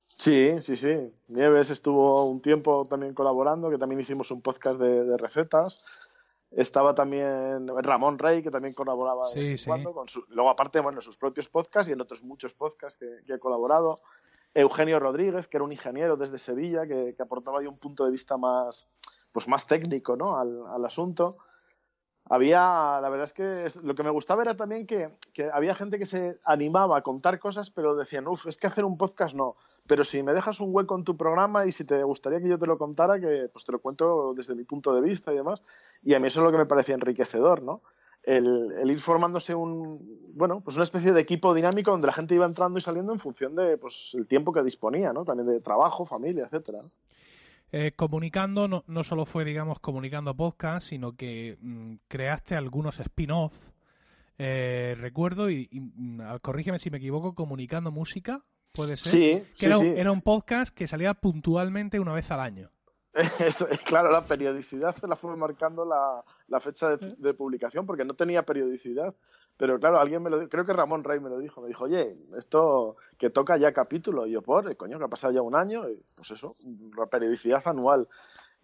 Sí, 0.04 0.54
sí, 0.62 0.76
sí. 0.76 0.96
Nieves 1.30 1.72
estuvo 1.72 2.26
un 2.30 2.40
tiempo 2.40 2.86
también 2.88 3.14
colaborando, 3.16 3.72
que 3.72 3.78
también 3.80 4.00
hicimos 4.02 4.30
un 4.30 4.42
podcast 4.42 4.80
de, 4.80 5.04
de 5.04 5.18
recetas. 5.18 5.84
Estaba 6.52 6.94
también 6.94 7.68
Ramón 7.84 8.18
Rey, 8.20 8.44
que 8.44 8.52
también 8.52 8.74
colaboraba 8.76 9.26
Sí, 9.26 9.58
sí. 9.58 9.66
cuando. 9.66 9.92
Con 9.94 10.08
su- 10.08 10.24
luego, 10.30 10.50
aparte, 10.52 10.80
bueno, 10.80 11.02
sus 11.02 11.18
propios 11.18 11.50
podcasts 11.50 11.90
y 11.90 11.94
en 11.94 12.02
otros 12.02 12.24
muchos 12.24 12.54
podcasts 12.54 12.98
que, 13.00 13.08
que 13.26 13.34
he 13.34 13.40
colaborado. 13.40 13.98
Eugenio 14.56 15.00
Rodríguez, 15.00 15.50
que 15.50 15.58
era 15.58 15.66
un 15.66 15.74
ingeniero 15.74 16.16
desde 16.16 16.40
Sevilla, 16.40 16.88
que, 16.88 17.14
aportaba 17.20 17.60
ahí 17.60 17.68
un 17.68 17.78
punto 17.78 18.06
de 18.06 18.12
vista 18.12 18.38
más, 18.38 18.88
pues 19.34 19.50
más 19.50 19.68
técnico 19.68 20.16
¿no? 20.16 20.38
al, 20.38 20.86
asunto. 20.86 21.36
Había, 22.28 23.00
la 23.02 23.10
verdad 23.10 23.26
es 23.26 23.34
que 23.34 23.80
lo 23.84 23.94
que 23.94 24.02
me 24.02 24.10
gustaba 24.10 24.42
era 24.42 24.56
también 24.56 24.88
que, 24.88 25.12
que 25.34 25.52
había 25.52 25.76
gente 25.76 26.00
que 26.00 26.06
se 26.08 26.40
animaba 26.46 26.98
a 26.98 27.02
contar 27.02 27.38
cosas, 27.38 27.70
pero 27.70 27.96
decían, 27.96 28.28
uff, 28.28 28.48
es 28.48 28.58
que 28.58 28.66
hacer 28.66 28.86
un 28.86 28.98
podcast 28.98 29.36
no. 29.36 29.58
Pero 29.88 30.06
si 30.06 30.24
me 30.24 30.34
dejas 30.34 30.62
un 30.62 30.74
hueco 30.74 30.96
en 30.96 31.04
tu 31.04 31.18
programa 31.18 31.66
y 31.66 31.74
si 31.74 31.86
te 31.86 32.02
gustaría 32.04 32.40
que 32.40 32.48
yo 32.48 32.58
te 32.58 32.66
lo 32.66 32.78
contara, 32.78 33.20
que 33.20 33.50
pues 33.52 33.66
te 33.66 33.74
lo 33.74 33.80
cuento 33.80 34.34
desde 34.34 34.56
mi 34.56 34.64
punto 34.64 34.96
de 34.96 35.02
vista 35.02 35.34
y 35.34 35.36
demás. 35.36 35.62
Y 36.02 36.14
a 36.14 36.20
mí 36.20 36.28
eso 36.28 36.40
es 36.40 36.46
lo 36.46 36.52
que 36.52 36.58
me 36.58 36.66
parecía 36.66 36.96
enriquecedor, 36.96 37.62
¿no? 37.62 37.82
El, 38.26 38.72
el 38.82 38.90
ir 38.92 39.00
formándose 39.00 39.54
un, 39.54 40.32
bueno, 40.34 40.60
pues 40.62 40.76
una 40.78 40.84
especie 40.84 41.14
de 41.14 41.22
equipo 41.22 41.54
dinámico 41.54 41.92
donde 41.92 42.08
la 42.08 42.14
gente 42.14 42.34
iba 42.34 42.46
entrando 42.46 42.80
y 42.80 42.82
saliendo 42.82 43.14
en 43.14 43.20
función 43.20 43.56
de, 43.56 43.78
pues, 43.78 44.12
el 44.16 44.26
tiempo 44.26 44.52
que 44.52 44.64
disponía, 44.64 45.14
¿no? 45.14 45.24
También 45.24 45.48
de 45.48 45.60
trabajo, 45.62 46.06
familia, 46.08 46.46
etcétera. 46.46 46.80
Eh, 47.72 47.92
comunicando 47.96 48.68
no, 48.68 48.84
no 48.88 49.04
solo 49.04 49.26
fue, 49.26 49.46
digamos, 49.46 49.80
comunicando 49.80 50.36
podcast, 50.36 50.88
sino 50.88 51.16
que 51.16 51.58
mm, 51.62 51.94
creaste 52.08 52.56
algunos 52.56 53.00
spin-off. 53.00 53.54
Eh, 54.38 54.96
recuerdo, 55.00 55.50
y, 55.50 55.68
y, 55.72 55.80
mm, 55.80 56.22
corrígeme 56.42 56.80
si 56.80 56.90
me 56.90 56.98
equivoco, 56.98 57.36
comunicando 57.36 57.92
música, 57.92 58.44
puede 58.74 58.98
ser. 58.98 59.12
Sí, 59.12 59.44
que 59.56 59.60
sí, 59.60 59.66
era, 59.68 59.78
un- 59.78 59.86
sí. 59.86 59.94
era 59.98 60.12
un 60.12 60.22
podcast 60.22 60.74
que 60.76 60.88
salía 60.88 61.14
puntualmente 61.14 62.00
una 62.00 62.14
vez 62.14 62.32
al 62.32 62.40
año. 62.40 62.72
Eso, 63.40 63.68
claro, 63.86 64.12
la 64.12 64.26
periodicidad 64.26 64.94
se 64.96 65.08
la 65.08 65.16
fue 65.16 65.36
marcando 65.38 65.86
la, 65.86 66.24
la 66.50 66.60
fecha 66.60 66.98
de, 66.98 67.16
de 67.18 67.34
publicación 67.34 67.86
porque 67.86 68.04
no 68.04 68.14
tenía 68.14 68.44
periodicidad. 68.44 69.16
Pero 69.58 69.80
claro, 69.80 70.00
alguien 70.00 70.22
me 70.22 70.30
lo 70.30 70.38
dijo, 70.38 70.50
creo 70.50 70.66
que 70.66 70.74
Ramón 70.74 71.04
Rey 71.04 71.22
me 71.22 71.30
lo 71.30 71.40
dijo, 71.40 71.62
me 71.62 71.70
dijo, 71.70 71.86
oye, 71.86 72.18
esto 72.38 72.98
que 73.18 73.30
toca 73.30 73.56
ya 73.56 73.72
capítulo. 73.72 74.28
Y 74.28 74.32
yo, 74.32 74.42
por, 74.42 74.70
eh, 74.70 74.76
coño, 74.76 74.98
que 74.98 75.06
ha 75.06 75.08
pasado 75.08 75.34
ya 75.34 75.42
un 75.42 75.56
año, 75.56 75.90
y, 75.90 76.04
pues 76.16 76.32
eso, 76.32 76.54
la 76.98 77.06
periodicidad 77.06 77.66
anual. 77.66 78.08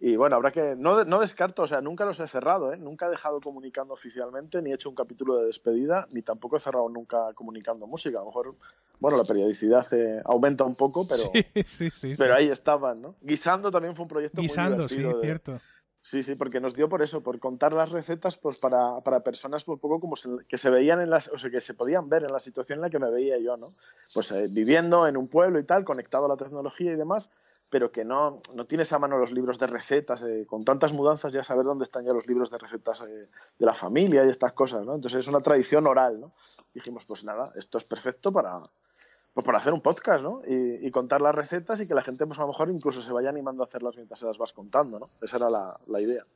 Y 0.04 0.16
bueno, 0.16 0.34
habrá 0.34 0.50
que, 0.50 0.74
no, 0.76 1.04
no 1.04 1.20
descarto, 1.20 1.62
o 1.62 1.68
sea, 1.68 1.80
nunca 1.80 2.04
los 2.04 2.18
he 2.18 2.26
cerrado, 2.26 2.72
¿eh? 2.72 2.76
nunca 2.76 3.06
he 3.06 3.10
dejado 3.10 3.40
comunicando 3.40 3.94
oficialmente, 3.94 4.60
ni 4.60 4.72
he 4.72 4.74
hecho 4.74 4.88
un 4.88 4.96
capítulo 4.96 5.36
de 5.36 5.46
despedida, 5.46 6.08
ni 6.12 6.22
tampoco 6.22 6.56
he 6.56 6.60
cerrado 6.60 6.88
nunca 6.88 7.32
comunicando 7.34 7.86
música. 7.86 8.18
A 8.18 8.22
lo 8.22 8.26
mejor, 8.26 8.56
bueno, 8.98 9.16
la 9.16 9.22
periodicidad 9.22 9.86
eh, 9.94 10.20
aumenta 10.24 10.64
un 10.64 10.74
poco, 10.74 11.06
pero, 11.08 11.22
sí, 11.22 11.44
sí, 11.64 11.90
sí. 11.90 12.14
pero 12.18 12.34
sí. 12.34 12.38
ahí 12.40 12.48
estaban, 12.50 13.00
¿no? 13.00 13.14
Guisando 13.20 13.70
también 13.70 13.94
fue 13.94 14.02
un 14.02 14.08
proyecto 14.08 14.42
Guisando, 14.42 14.76
muy 14.76 14.88
sí, 14.88 14.96
divertido. 14.96 15.20
de- 15.20 15.26
cierto. 15.26 15.60
Sí, 16.04 16.24
sí, 16.24 16.34
porque 16.34 16.58
nos 16.58 16.74
dio 16.74 16.88
por 16.88 17.00
eso, 17.00 17.20
por 17.20 17.38
contar 17.38 17.72
las 17.72 17.92
recetas 17.92 18.36
pues 18.36 18.58
para, 18.58 19.00
para 19.02 19.20
personas 19.20 19.68
un 19.68 19.78
poco 19.78 20.00
como 20.00 20.16
se- 20.16 20.44
que 20.48 20.58
se 20.58 20.68
veían 20.68 21.00
en 21.00 21.10
las, 21.10 21.28
o 21.28 21.38
sea, 21.38 21.48
que 21.48 21.60
se 21.60 21.74
podían 21.74 22.08
ver 22.08 22.24
en 22.24 22.32
la 22.32 22.40
situación 22.40 22.78
en 22.78 22.82
la 22.82 22.90
que 22.90 22.98
me 22.98 23.08
veía 23.08 23.38
yo, 23.38 23.56
¿no? 23.56 23.68
Pues 24.12 24.32
eh, 24.32 24.46
viviendo 24.52 25.06
en 25.06 25.16
un 25.16 25.28
pueblo 25.28 25.60
y 25.60 25.64
tal, 25.64 25.84
conectado 25.84 26.24
a 26.24 26.28
la 26.30 26.36
tecnología 26.36 26.90
y 26.92 26.96
demás, 26.96 27.30
pero 27.72 27.90
que 27.90 28.04
no, 28.04 28.42
no 28.54 28.66
tienes 28.66 28.92
a 28.92 28.98
mano 28.98 29.16
los 29.16 29.32
libros 29.32 29.58
de 29.58 29.66
recetas, 29.66 30.22
eh, 30.24 30.44
con 30.46 30.62
tantas 30.62 30.92
mudanzas 30.92 31.32
ya 31.32 31.42
saber 31.42 31.64
dónde 31.64 31.84
están 31.84 32.04
ya 32.04 32.12
los 32.12 32.26
libros 32.26 32.50
de 32.50 32.58
recetas 32.58 33.08
eh, 33.08 33.22
de 33.58 33.66
la 33.66 33.72
familia 33.72 34.26
y 34.26 34.28
estas 34.28 34.52
cosas, 34.52 34.84
¿no? 34.84 34.94
Entonces 34.94 35.20
es 35.20 35.26
una 35.26 35.40
tradición 35.40 35.86
oral, 35.86 36.20
¿no? 36.20 36.34
Dijimos, 36.74 37.06
pues 37.08 37.24
nada, 37.24 37.50
esto 37.56 37.78
es 37.78 37.84
perfecto 37.84 38.30
para, 38.30 38.56
pues 39.32 39.46
para 39.46 39.56
hacer 39.56 39.72
un 39.72 39.80
podcast, 39.80 40.22
¿no? 40.22 40.42
Y, 40.46 40.86
y 40.86 40.90
contar 40.90 41.22
las 41.22 41.34
recetas 41.34 41.80
y 41.80 41.88
que 41.88 41.94
la 41.94 42.02
gente, 42.02 42.26
pues 42.26 42.38
a 42.38 42.42
lo 42.42 42.48
mejor 42.48 42.68
incluso 42.68 43.00
se 43.00 43.10
vaya 43.10 43.30
animando 43.30 43.62
a 43.62 43.66
hacerlas 43.66 43.96
mientras 43.96 44.20
se 44.20 44.26
las 44.26 44.36
vas 44.36 44.52
contando, 44.52 44.98
¿no? 44.98 45.06
Esa 45.22 45.38
era 45.38 45.48
la, 45.48 46.00
idea. 46.02 46.26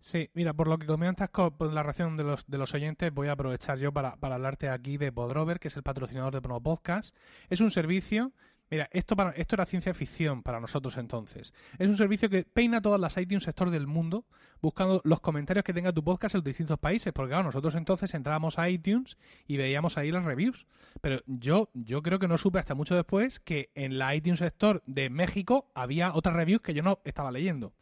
Sí, 0.00 0.28
mira, 0.34 0.54
por 0.54 0.66
lo 0.66 0.76
que 0.76 0.86
comentas 0.86 1.30
con 1.30 1.54
la 1.72 1.84
reacción 1.84 2.16
de 2.16 2.24
los, 2.24 2.48
de 2.48 2.58
los 2.58 2.74
oyentes, 2.74 3.14
voy 3.14 3.28
a 3.28 3.32
aprovechar 3.32 3.78
yo 3.78 3.92
para, 3.92 4.16
para 4.16 4.34
hablarte 4.34 4.68
aquí 4.68 4.96
de 4.96 5.12
Podrover, 5.12 5.60
que 5.60 5.68
es 5.68 5.76
el 5.76 5.84
patrocinador 5.84 6.34
de 6.34 6.42
Promo 6.42 6.60
Podcast. 6.60 7.14
Es 7.48 7.60
un 7.60 7.70
servicio. 7.70 8.32
Mira, 8.70 8.88
esto, 8.92 9.14
para, 9.14 9.30
esto 9.32 9.56
era 9.56 9.66
ciencia 9.66 9.92
ficción 9.92 10.42
para 10.42 10.58
nosotros 10.58 10.96
entonces. 10.96 11.52
Es 11.78 11.88
un 11.88 11.96
servicio 11.96 12.28
que 12.28 12.44
peina 12.44 12.80
todas 12.80 13.00
las 13.00 13.16
iTunes 13.18 13.46
Store 13.46 13.70
del 13.70 13.86
mundo, 13.86 14.24
buscando 14.62 15.00
los 15.04 15.20
comentarios 15.20 15.64
que 15.64 15.74
tenga 15.74 15.92
tu 15.92 16.02
podcast 16.02 16.34
en 16.34 16.38
los 16.38 16.44
distintos 16.44 16.78
países. 16.78 17.12
Porque 17.12 17.30
claro, 17.30 17.44
nosotros 17.44 17.74
entonces 17.74 18.14
entrábamos 18.14 18.58
a 18.58 18.68
iTunes 18.70 19.18
y 19.46 19.58
veíamos 19.58 19.98
ahí 19.98 20.10
las 20.10 20.24
reviews. 20.24 20.66
Pero 21.00 21.20
yo, 21.26 21.70
creo 22.02 22.18
que 22.18 22.26
no 22.26 22.38
supe 22.38 22.58
hasta 22.58 22.74
mucho 22.74 22.94
después 22.94 23.38
que 23.38 23.70
en 23.74 23.98
la 23.98 24.14
iTunes 24.14 24.40
Store 24.40 24.80
de 24.86 25.10
México 25.10 25.70
había 25.74 26.14
otras 26.14 26.34
reviews 26.34 26.62
que 26.62 26.74
yo 26.74 26.82
no 26.82 27.00
estaba 27.04 27.30
leyendo. 27.30 27.74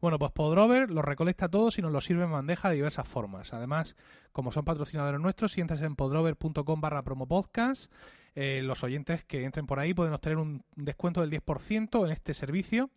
Bueno, 0.00 0.18
pues 0.18 0.32
Podrover 0.32 0.90
los 0.90 1.04
recolecta 1.04 1.48
todos 1.48 1.78
y 1.78 1.82
nos 1.82 1.92
los 1.92 2.04
sirve 2.04 2.24
en 2.24 2.32
bandeja 2.32 2.68
de 2.68 2.76
diversas 2.76 3.08
formas. 3.08 3.54
Además, 3.54 3.96
como 4.32 4.52
son 4.52 4.64
patrocinadores 4.64 5.20
nuestros, 5.20 5.52
si 5.52 5.62
entras 5.62 5.80
en 5.80 5.96
podrover.com 5.96 6.80
barra 6.80 7.02
promopodcast, 7.02 7.90
eh, 8.38 8.60
los 8.62 8.84
oyentes 8.84 9.24
que 9.24 9.44
entren 9.44 9.66
por 9.66 9.80
ahí 9.80 9.94
pueden 9.94 10.12
obtener 10.12 10.36
un 10.36 10.62
descuento 10.74 11.22
del 11.22 11.30
10% 11.30 12.04
en 12.04 12.12
este 12.12 12.34
servicio, 12.34 12.90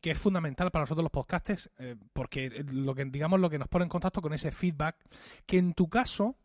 que 0.00 0.12
es 0.12 0.18
fundamental 0.18 0.70
para 0.70 0.84
nosotros 0.84 1.02
los 1.02 1.12
podcasters, 1.12 1.70
eh, 1.78 1.96
porque 2.14 2.64
lo 2.72 2.94
que 2.94 3.04
digamos 3.04 3.38
lo 3.38 3.50
que 3.50 3.58
nos 3.58 3.68
pone 3.68 3.82
en 3.82 3.90
contacto 3.90 4.22
con 4.22 4.32
ese 4.32 4.50
feedback, 4.50 4.96
que 5.44 5.58
en 5.58 5.74
tu 5.74 5.90
caso, 5.90 6.36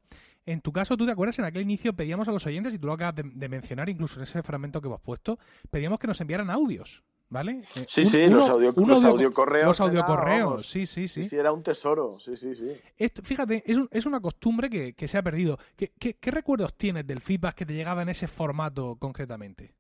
en 0.46 0.60
tu 0.60 0.74
caso, 0.74 0.98
tú 0.98 1.06
te 1.06 1.14
acuerdas, 1.14 1.40
en 1.40 1.46
aquel 1.46 1.62
inicio 1.62 1.94
pedíamos 1.94 2.28
a 2.28 2.34
los 2.34 2.46
oyentes, 2.46 2.74
y 2.74 2.80
tú 2.80 2.88
lo 2.88 2.94
acabas 2.94 3.16
de, 3.16 3.24
de 3.24 3.48
mencionar 3.48 3.88
incluso 3.88 4.20
en 4.20 4.24
ese 4.24 4.44
fragmento 4.44 4.82
que 4.82 4.90
hemos 4.90 5.02
puesto, 5.02 5.40
pedíamos 5.70 5.98
que 5.98 6.08
nos 6.08 6.20
enviaran 6.20 6.50
audios. 6.50 7.04
¿Vale? 7.32 7.64
Eh, 7.76 7.84
Sí, 7.88 8.02
un- 8.02 8.08
sí, 8.08 8.24
uno- 8.28 8.36
los, 8.36 8.50
audio, 8.50 8.74
los 8.76 8.98
audio- 8.98 9.08
audiocorreos. 9.12 9.68
los 9.68 9.80
era, 9.80 9.88
audiocorreos, 9.88 10.50
vamos, 10.50 10.68
sí, 10.70 10.86
sí, 10.86 11.08
sí. 11.08 11.24
Sí, 11.24 11.38
era 11.38 11.54
un 11.54 11.64
tesoro. 11.64 12.12
Sí, 12.20 12.36
sí, 12.36 12.54
sí. 12.56 12.70
Esto, 12.98 13.22
fíjate, 13.24 13.64
es, 13.66 13.78
un- 13.78 13.88
es 13.90 14.06
una 14.06 14.20
costumbre 14.20 14.70
que, 14.70 14.94
que 14.94 15.08
se 15.08 15.18
ha 15.18 15.24
perdido. 15.24 15.58
¿Qué, 15.78 15.94
qué, 15.98 16.16
qué 16.16 16.30
recuerdos 16.30 16.76
tienes 16.76 17.08
del 17.08 17.22
feedback 17.22 17.56
que 17.56 17.66
te 17.66 17.74
llegaba 17.74 18.02
en 18.02 18.10
ese 18.10 18.28
formato 18.28 18.98
concretamente? 19.00 19.74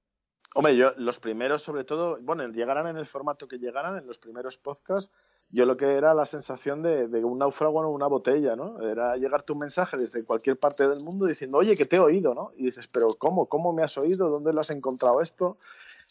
Hombre, 0.55 0.75
yo 0.77 0.91
los 0.98 1.20
primeros, 1.20 1.62
sobre 1.62 1.84
todo, 1.84 2.20
bueno, 2.22 2.48
llegaran 2.48 2.88
en 2.88 2.96
el 2.98 3.05
formato 3.05 3.48
que 3.50 3.58
llegaran, 3.58 3.98
en 3.98 4.08
los 4.08 4.17
primeros 4.20 4.58
podcasts, 4.58 5.34
yo 5.50 5.65
lo 5.65 5.75
que 5.75 5.86
era 5.96 6.13
la 6.13 6.25
sensación 6.25 6.81
de, 6.81 7.08
de 7.10 7.24
un 7.25 7.38
náufrago 7.39 7.81
en 7.81 7.88
una 7.88 8.08
botella, 8.08 8.55
¿no? 8.58 8.81
Era 8.86 9.15
llegarte 9.17 9.51
un 9.53 9.60
mensaje 9.60 9.98
desde 9.98 10.25
cualquier 10.25 10.58
parte 10.58 10.88
del 10.88 11.03
mundo 11.03 11.25
diciendo, 11.25 11.58
oye, 11.58 11.75
que 11.75 11.86
te 11.86 11.98
he 11.98 12.00
oído, 12.00 12.34
¿no? 12.34 12.51
Y 12.55 12.63
dices, 12.65 12.88
pero 12.88 13.08
¿cómo? 13.17 13.48
¿Cómo 13.48 13.72
me 13.74 13.84
has 13.84 13.98
oído? 13.98 14.29
¿Dónde 14.29 14.51
lo 14.53 14.62
has 14.62 14.70
encontrado 14.72 15.22
esto? 15.22 15.58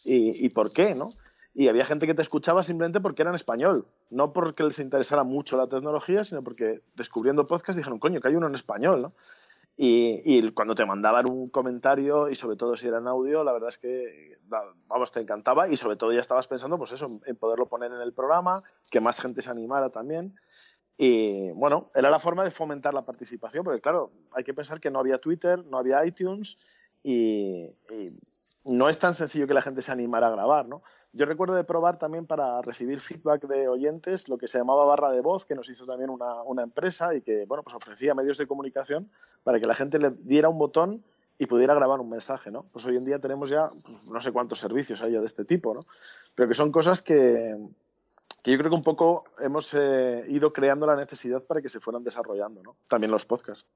¿Y, 0.06 0.47
y 0.47 0.49
por 0.49 0.73
qué, 0.73 0.94
no? 0.94 1.11
Y 1.54 1.69
había 1.69 1.85
gente 1.85 2.07
que 2.07 2.14
te 2.14 2.23
escuchaba 2.23 2.62
simplemente 2.62 3.00
porque 3.00 3.23
era 3.23 3.30
en 3.30 3.35
español, 3.35 3.87
no 4.09 4.33
porque 4.33 4.62
les 4.62 4.78
interesara 4.78 5.25
mucho 5.25 5.57
la 5.57 5.66
tecnología, 5.66 6.23
sino 6.25 6.42
porque 6.42 6.80
descubriendo 6.95 7.45
podcast 7.45 7.76
dijeron, 7.76 7.99
coño, 7.99 8.21
que 8.21 8.28
hay 8.28 8.37
uno 8.37 8.47
en 8.47 8.54
español. 8.54 9.09
Y, 9.83 10.50
cuando 10.52 10.75
te 10.75 10.85
mandaban 10.85 11.26
un 11.26 11.49
comentario, 11.49 12.28
y 12.28 12.35
sobre 12.35 12.57
todo 12.57 12.76
si 12.76 12.87
era 12.87 12.99
en 12.99 13.09
audio, 13.09 13.42
la 13.42 13.52
verdad 13.52 13.71
es 13.71 13.78
que, 13.78 14.38
va- 14.52 14.75
vamos, 14.88 15.11
te 15.11 15.21
encantaba 15.21 15.69
y 15.69 15.76
sobre 15.78 15.97
todo 15.97 16.12
ya 16.12 16.21
estabas 16.21 16.47
pensando, 16.47 16.76
pues 16.76 16.92
eso, 16.92 17.07
en 17.25 17.37
poderlo 17.37 17.66
poner 17.66 17.90
en 17.90 18.00
el 18.00 18.12
programa, 18.12 18.62
que 18.90 19.00
más 19.00 19.21
gente 19.21 19.40
se 19.40 19.49
animara 19.50 19.88
también. 19.88 20.37
Y 20.99 21.50
bueno, 21.52 21.90
era 21.95 22.11
la 22.11 22.19
forma 22.19 22.45
de 22.45 22.50
fomentar 22.50 22.92
la 22.92 23.07
participación, 23.07 23.64
porque 23.64 23.80
claro, 23.80 24.11
hay 24.33 24.45
que 24.45 24.52
pensar 24.52 24.80
que 24.80 24.90
no 24.90 24.99
había 24.99 25.19
Twitter, 25.19 25.64
no 25.64 25.78
había 25.78 26.04
iTunes 26.04 26.59
y, 27.02 27.71
y 27.90 28.19
no 28.66 28.90
es 28.90 28.99
tan 28.99 29.14
sencillo 29.14 29.47
que 29.47 29.54
la 29.54 29.62
gente 29.62 29.80
se 29.80 29.92
animara 29.92 30.26
a 30.26 30.30
grabar, 30.33 30.69
¿no? 30.69 30.83
Yo 31.12 31.26
recuerdo 31.26 31.55
de 31.55 31.64
probar 31.64 31.99
también 31.99 32.26
para 32.26 32.62
recibir 32.62 33.00
feedback 33.00 33.47
de 33.47 33.69
oyentes 33.69 34.29
lo 34.29 34.38
que 34.38 34.49
se 34.49 34.59
llamaba 34.59 34.85
barra 34.85 35.11
de 35.11 35.21
voz, 35.21 35.45
que 35.45 35.55
nos 35.55 35.69
hizo 35.69 35.85
también 35.85 36.11
una, 36.11 36.62
empresa 36.62 37.14
y 37.14 37.23
que 37.23 37.47
bueno, 37.47 37.62
pues 37.62 37.75
ofrecía 37.75 38.14
medios 38.14 38.38
de 38.38 38.47
comunicación 38.47 39.11
para 39.43 39.59
que 39.59 39.67
la 39.67 39.75
gente 39.75 39.99
le 39.99 40.11
diera 40.11 40.49
un 40.49 40.59
botón 40.59 41.02
y 41.38 41.47
pudiera 41.47 41.75
grabar 41.75 42.00
un 42.00 42.11
mensaje, 42.11 42.50
¿no? 42.50 42.67
Pues 42.71 42.85
hoy 42.85 42.97
en 42.97 43.05
día 43.07 43.19
tenemos 43.19 43.49
ya 43.49 43.67
pues, 43.87 44.11
no 44.11 44.21
sé 44.21 44.31
cuántos 44.31 44.61
servicios 44.61 45.00
hay 45.00 45.12
de 45.12 45.25
este 45.25 45.45
tipo, 45.45 45.75
¿no? 45.75 45.81
Pero 46.35 46.49
que 46.49 46.55
son 46.55 46.71
cosas 46.71 47.02
que, 47.02 47.57
que 48.43 48.52
yo 48.52 48.59
creo 48.59 48.71
que 48.71 48.76
un 48.76 48.85
poco 48.85 49.25
hemos 49.38 49.73
eh, 49.75 50.25
ido 50.29 50.52
creando 50.52 50.87
la 50.87 50.97
necesidad 50.97 51.43
para 51.43 51.62
que 51.62 51.71
se 51.71 51.81
fueran 51.81 52.05
desarrollando, 52.05 52.62
¿no? 52.62 52.76
También 52.87 53.11
los 53.11 53.25
podcasts. 53.25 53.73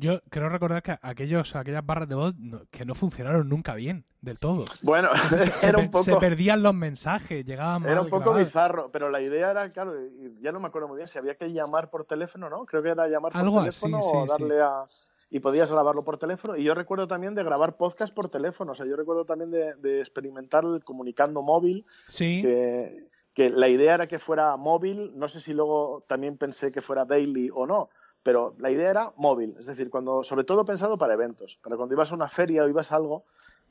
Yo 0.00 0.20
creo 0.30 0.48
recordar 0.48 0.82
que 0.82 0.96
aquellos, 1.02 1.56
aquellas 1.56 1.84
barras 1.84 2.08
de 2.08 2.14
voz 2.14 2.34
no, 2.38 2.62
que 2.70 2.84
no 2.84 2.94
funcionaron 2.94 3.48
nunca 3.48 3.74
bien, 3.74 4.04
del 4.20 4.38
todo. 4.38 4.64
Bueno, 4.84 5.08
se, 5.28 5.34
era 5.66 5.76
per- 5.78 5.84
un 5.86 5.90
poco... 5.90 6.04
se 6.04 6.14
perdían 6.16 6.62
los 6.62 6.72
mensajes, 6.72 7.44
llegaban 7.44 7.82
mal 7.82 7.90
Era 7.90 8.00
un 8.02 8.06
poco 8.08 8.20
grabados. 8.30 8.46
bizarro, 8.46 8.90
pero 8.92 9.10
la 9.10 9.20
idea 9.20 9.50
era, 9.50 9.68
claro, 9.70 9.94
ya 10.40 10.52
no 10.52 10.60
me 10.60 10.68
acuerdo 10.68 10.86
muy 10.86 10.98
bien 10.98 11.08
si 11.08 11.18
había 11.18 11.34
que 11.34 11.52
llamar 11.52 11.90
por 11.90 12.04
teléfono, 12.04 12.48
¿no? 12.48 12.64
Creo 12.64 12.80
que 12.80 12.90
era 12.90 13.08
llamar 13.08 13.32
por 13.32 13.40
Algo 13.40 13.58
así, 13.60 13.80
teléfono 13.90 14.02
sí, 14.02 14.10
o 14.14 14.22
sí. 14.22 14.28
darle 14.28 14.60
a... 14.62 14.84
Y 15.30 15.40
podías 15.40 15.70
grabarlo 15.72 16.02
por 16.04 16.16
teléfono. 16.16 16.56
Y 16.56 16.62
yo 16.62 16.74
recuerdo 16.74 17.08
también 17.08 17.34
de 17.34 17.42
grabar 17.42 17.76
podcast 17.76 18.14
por 18.14 18.28
teléfono. 18.28 18.72
O 18.72 18.74
sea, 18.76 18.86
yo 18.86 18.94
recuerdo 18.96 19.24
también 19.24 19.50
de, 19.50 19.74
de 19.74 20.00
experimentar 20.00 20.64
el 20.64 20.84
comunicando 20.84 21.42
móvil, 21.42 21.84
Sí, 21.88 22.40
que, 22.40 23.04
que 23.34 23.50
la 23.50 23.68
idea 23.68 23.94
era 23.94 24.06
que 24.06 24.18
fuera 24.20 24.56
móvil. 24.56 25.12
No 25.16 25.28
sé 25.28 25.40
si 25.40 25.52
luego 25.52 26.04
también 26.06 26.38
pensé 26.38 26.70
que 26.70 26.80
fuera 26.82 27.04
daily 27.04 27.50
o 27.52 27.66
no, 27.66 27.90
pero 28.22 28.52
la 28.58 28.70
idea 28.70 28.90
era 28.90 29.12
móvil. 29.16 29.56
Es 29.58 29.66
decir, 29.66 29.90
cuando, 29.90 30.22
sobre 30.22 30.44
todo 30.44 30.64
pensado 30.64 30.98
para 30.98 31.14
eventos. 31.14 31.58
Para 31.62 31.76
cuando 31.76 31.94
ibas 31.94 32.12
a 32.12 32.14
una 32.14 32.28
feria 32.28 32.64
o 32.64 32.68
ibas 32.68 32.92
a 32.92 32.96
algo, 32.96 33.24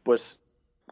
pues 0.03 0.39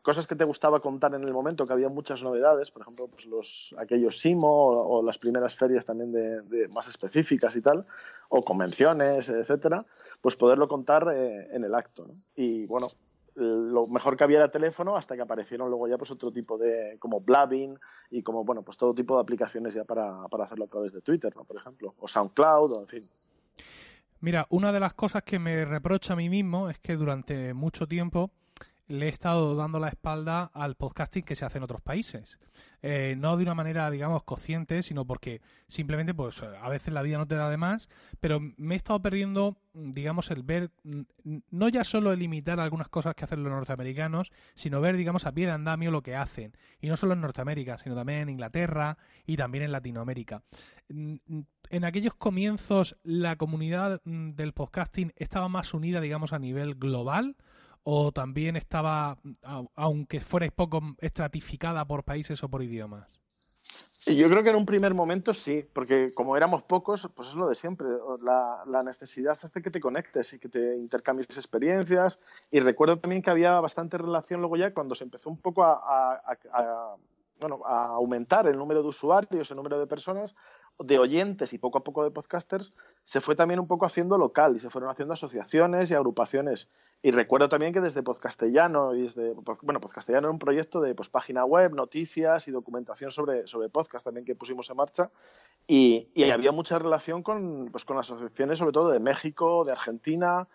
cosas 0.01 0.27
que 0.27 0.35
te 0.35 0.43
gustaba 0.43 0.81
contar 0.81 1.15
en 1.15 1.23
el 1.23 1.33
momento, 1.33 1.65
que 1.65 1.73
había 1.73 1.89
muchas 1.89 2.21
novedades, 2.21 2.69
por 2.69 2.83
ejemplo, 2.83 3.07
pues 3.07 3.25
los, 3.25 3.73
aquellos 3.79 4.19
SIMO 4.19 4.67
o, 4.67 5.03
las 5.03 5.17
primeras 5.17 5.55
ferias 5.55 5.83
también 5.83 6.11
de, 6.11 6.41
de 6.41 6.67
más 6.69 6.87
específicas 6.87 7.55
y 7.55 7.61
tal, 7.61 7.85
o 8.29 8.43
convenciones, 8.43 9.29
etcétera, 9.29 9.83
pues 10.21 10.35
poderlo 10.35 10.67
contar 10.67 11.11
eh, 11.11 11.49
en 11.51 11.63
el 11.63 11.73
acto. 11.73 12.05
¿no? 12.05 12.13
Y 12.35 12.67
bueno, 12.67 12.87
lo 13.35 13.87
mejor 13.87 14.15
que 14.15 14.23
había 14.23 14.37
era 14.37 14.51
teléfono 14.51 14.95
hasta 14.95 15.15
que 15.15 15.21
aparecieron 15.21 15.69
luego 15.69 15.87
ya 15.87 15.97
pues 15.97 16.11
otro 16.11 16.31
tipo 16.31 16.57
de 16.57 16.97
como 16.99 17.19
Blabbing 17.19 17.77
y 18.09 18.23
como 18.23 18.45
bueno 18.45 18.61
pues 18.61 18.77
todo 18.77 18.93
tipo 18.93 19.15
de 19.15 19.21
aplicaciones 19.21 19.73
ya 19.73 19.83
para, 19.83 20.27
para 20.29 20.45
hacerlo 20.45 20.65
a 20.65 20.67
través 20.69 20.93
de 20.93 21.01
Twitter 21.01 21.35
¿no? 21.35 21.43
por 21.43 21.57
ejemplo 21.57 21.93
o 21.99 22.07
SoundCloud 22.07 22.71
o 22.71 22.79
en 22.79 22.87
fin 22.87 23.03
Mira, 24.19 24.47
una 24.49 24.71
de 24.71 24.79
las 24.79 24.93
cosas 24.93 25.23
que 25.23 25.39
me 25.39 25.65
reprocho 25.65 26.13
a 26.13 26.15
mí 26.15 26.29
mismo 26.29 26.69
es 26.69 26.79
que 26.79 26.95
durante 26.95 27.53
mucho 27.53 27.87
tiempo 27.87 28.31
le 28.87 29.07
he 29.07 29.09
estado 29.09 29.55
dando 29.55 29.79
la 29.79 29.89
espalda 29.89 30.51
al 30.53 30.75
podcasting 30.75 31.23
que 31.23 31.35
se 31.35 31.45
hace 31.45 31.57
en 31.57 31.63
otros 31.63 31.81
países. 31.81 32.39
Eh, 32.81 33.15
no 33.17 33.35
de 33.35 33.43
una 33.43 33.55
manera, 33.55 33.89
digamos, 33.89 34.23
consciente, 34.23 34.83
sino 34.83 35.05
porque 35.05 35.41
simplemente, 35.67 36.13
pues, 36.13 36.43
a 36.43 36.69
veces 36.69 36.93
la 36.93 37.01
vida 37.01 37.17
no 37.17 37.25
te 37.25 37.35
da 37.35 37.49
de 37.49 37.57
más, 37.57 37.89
pero 38.19 38.39
me 38.39 38.75
he 38.75 38.77
estado 38.77 39.01
perdiendo, 39.01 39.57
digamos, 39.73 40.29
el 40.29 40.43
ver, 40.43 40.71
no 41.49 41.69
ya 41.69 41.83
solo 41.83 42.13
el 42.13 42.21
imitar 42.21 42.59
algunas 42.59 42.87
cosas 42.87 43.15
que 43.15 43.23
hacen 43.23 43.43
los 43.43 43.51
norteamericanos, 43.51 44.31
sino 44.53 44.81
ver, 44.81 44.97
digamos, 44.97 45.25
a 45.25 45.31
pie 45.31 45.47
de 45.47 45.53
andamio 45.53 45.89
lo 45.89 46.03
que 46.03 46.15
hacen. 46.15 46.55
Y 46.79 46.87
no 46.87 46.95
solo 46.95 47.13
en 47.13 47.21
Norteamérica, 47.21 47.79
sino 47.79 47.95
también 47.95 48.19
en 48.19 48.29
Inglaterra 48.29 48.97
y 49.25 49.35
también 49.35 49.63
en 49.63 49.71
Latinoamérica. 49.71 50.43
En 50.87 51.83
aquellos 51.83 52.13
comienzos, 52.13 52.97
la 53.01 53.35
comunidad 53.37 54.01
mm, 54.05 54.31
del 54.31 54.53
podcasting 54.53 55.11
estaba 55.15 55.49
más 55.49 55.73
unida, 55.73 55.99
digamos, 56.01 56.33
a 56.33 56.39
nivel 56.39 56.75
global 56.75 57.35
o 57.87 58.11
también 58.11 58.55
estaba, 58.55 59.17
au- 59.43 59.69
aunque 59.75 60.19
fuera 60.19 60.49
poco 60.51 60.81
estratificada 60.99 61.85
por 61.85 62.03
países 62.03 62.43
o 62.43 62.49
por 62.49 62.63
idiomas? 62.63 63.21
Yo 64.07 64.27
creo 64.29 64.43
que 64.43 64.49
en 64.49 64.55
un 64.55 64.65
primer 64.65 64.93
momento 64.93 65.33
sí, 65.33 65.65
porque 65.73 66.11
como 66.13 66.35
éramos 66.37 66.61
pocos, 66.63 67.09
pues 67.15 67.29
es 67.29 67.35
lo 67.35 67.47
de 67.47 67.55
siempre. 67.55 67.87
La, 68.21 68.63
necesidad 68.83 69.37
hace 69.41 69.61
que 69.61 69.71
te 69.71 69.79
conectes 69.79 70.33
y 70.33 70.39
que 70.39 70.49
te 70.49 70.75
intercambies 70.75 71.27
experiencias. 71.37 72.19
Y 72.51 72.59
recuerdo 72.59 72.97
también 72.97 73.21
que 73.23 73.31
había 73.31 73.59
bastante 73.59 73.97
relación 73.97 74.41
luego 74.41 74.57
ya 74.57 74.71
cuando 74.71 74.93
se 74.93 75.03
empezó 75.05 75.29
un 75.29 75.37
poco 75.37 75.63
a- 75.63 76.21
a- 76.53 76.95
bueno, 77.39 77.61
a 77.65 77.87
aumentar 77.87 78.47
el 78.47 78.57
número 78.57 78.81
de 78.81 78.87
usuarios, 78.89 79.49
el 79.51 79.57
número 79.57 79.77
de 79.79 79.87
personas, 79.87 80.35
de 80.79 80.99
oyentes 80.99 81.53
y 81.53 81.57
poco 81.57 81.77
a 81.77 81.83
poco 81.83 82.03
de 82.03 82.11
podcasters, 82.11 82.73
se 83.03 83.21
fue 83.21 83.35
también 83.35 83.59
un 83.59 83.67
poco 83.67 83.85
haciendo 83.85 84.17
local 84.17 84.55
y 84.55 84.59
se 84.59 84.69
fueron 84.69 84.89
haciendo 84.89 85.13
asociaciones 85.13 85.89
y 85.89 85.93
agrupaciones. 85.93 86.69
Y 87.01 87.11
recuerdo 87.11 87.49
también 87.49 87.71
que 87.71 87.81
desde 87.81 88.01
Podcastellano 88.01 88.95
y 88.95 89.03
desde, 89.03 89.33
bueno, 89.61 89.79
Podcastellano 89.79 90.27
era 90.27 90.31
un 90.31 90.39
proyecto 90.39 90.81
de 90.81 90.95
pues, 90.95 91.09
página 91.09 91.45
web, 91.45 91.73
noticias 91.75 92.47
y 92.47 92.51
documentación 92.51 93.11
sobre, 93.11 93.45
sobre 93.47 93.69
podcast 93.69 94.05
también 94.05 94.25
que 94.25 94.35
pusimos 94.35 94.69
en 94.69 94.77
marcha. 94.77 95.11
Y, 95.67 96.09
y 96.15 96.31
había 96.31 96.51
mucha 96.51 96.79
relación 96.79 97.21
con, 97.21 97.69
pues, 97.71 97.85
con 97.85 97.97
asociaciones, 97.97 98.57
sobre 98.57 98.71
todo 98.71 98.89
de 98.89 98.99
México, 98.99 99.63
de 99.65 99.73
Argentina, 99.73 100.47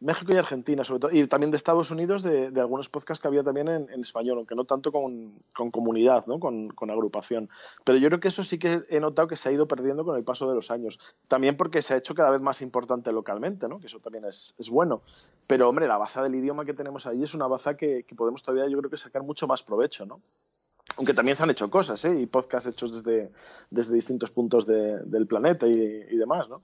México 0.00 0.32
y 0.34 0.36
Argentina, 0.36 0.84
sobre 0.84 1.00
todo, 1.00 1.10
y 1.10 1.26
también 1.26 1.50
de 1.50 1.56
Estados 1.56 1.90
Unidos, 1.90 2.22
de, 2.22 2.52
algunos 2.60 2.90
podcasts 2.90 3.22
que 3.22 3.28
había 3.28 3.42
también 3.42 3.68
en, 3.68 4.00
español, 4.00 4.38
aunque 4.38 4.54
no 4.54 4.64
tanto 4.64 4.92
con, 4.92 5.32
comunidad, 5.70 6.26
¿no? 6.26 6.38
Con, 6.38 6.90
agrupación. 6.90 7.48
Pero 7.84 7.98
yo 7.98 8.08
creo 8.08 8.20
que 8.20 8.28
eso 8.28 8.44
sí 8.44 8.58
que 8.58 8.82
he 8.90 9.00
notado 9.00 9.26
que 9.26 9.36
se 9.36 9.48
ha 9.48 9.52
ido 9.52 9.66
perdiendo 9.66 10.04
con 10.04 10.16
el 10.16 10.24
paso 10.24 10.48
de 10.48 10.54
los 10.54 10.70
años. 10.70 10.98
También 11.28 11.56
porque 11.56 11.80
se 11.80 11.94
ha 11.94 11.96
hecho 11.96 12.14
cada 12.14 12.30
vez 12.30 12.42
más 12.42 12.60
importante 12.60 13.10
localmente, 13.10 13.68
¿no? 13.68 13.80
Que 13.80 13.86
eso 13.86 13.98
también 14.00 14.26
es, 14.26 14.54
es 14.58 14.68
bueno. 14.68 15.00
Pero, 15.46 15.68
hombre, 15.68 15.88
la 15.88 15.96
baza 15.96 16.22
del 16.22 16.34
idioma 16.34 16.64
que 16.64 16.74
tenemos 16.74 17.06
ahí 17.06 17.22
es 17.22 17.34
una 17.34 17.46
baza 17.46 17.76
que, 17.76 18.04
que 18.04 18.14
podemos 18.14 18.42
todavía, 18.42 18.70
yo 18.70 18.78
creo 18.78 18.90
que 18.90 18.98
sacar 18.98 19.22
mucho 19.22 19.46
más 19.46 19.62
provecho, 19.62 20.04
¿no? 20.04 20.20
Aunque 20.98 21.12
también 21.14 21.36
se 21.36 21.42
han 21.42 21.50
hecho 21.50 21.68
cosas, 21.70 22.04
¿eh? 22.04 22.20
Y 22.20 22.26
podcasts 22.26 22.68
hechos 22.68 23.02
desde, 23.04 23.30
desde 23.70 23.94
distintos 23.94 24.30
puntos 24.30 24.66
de- 24.66 25.00
del 25.04 25.26
planeta 25.26 25.66
y, 25.66 25.72
y 25.72 26.16
demás, 26.16 26.48
¿no? 26.48 26.58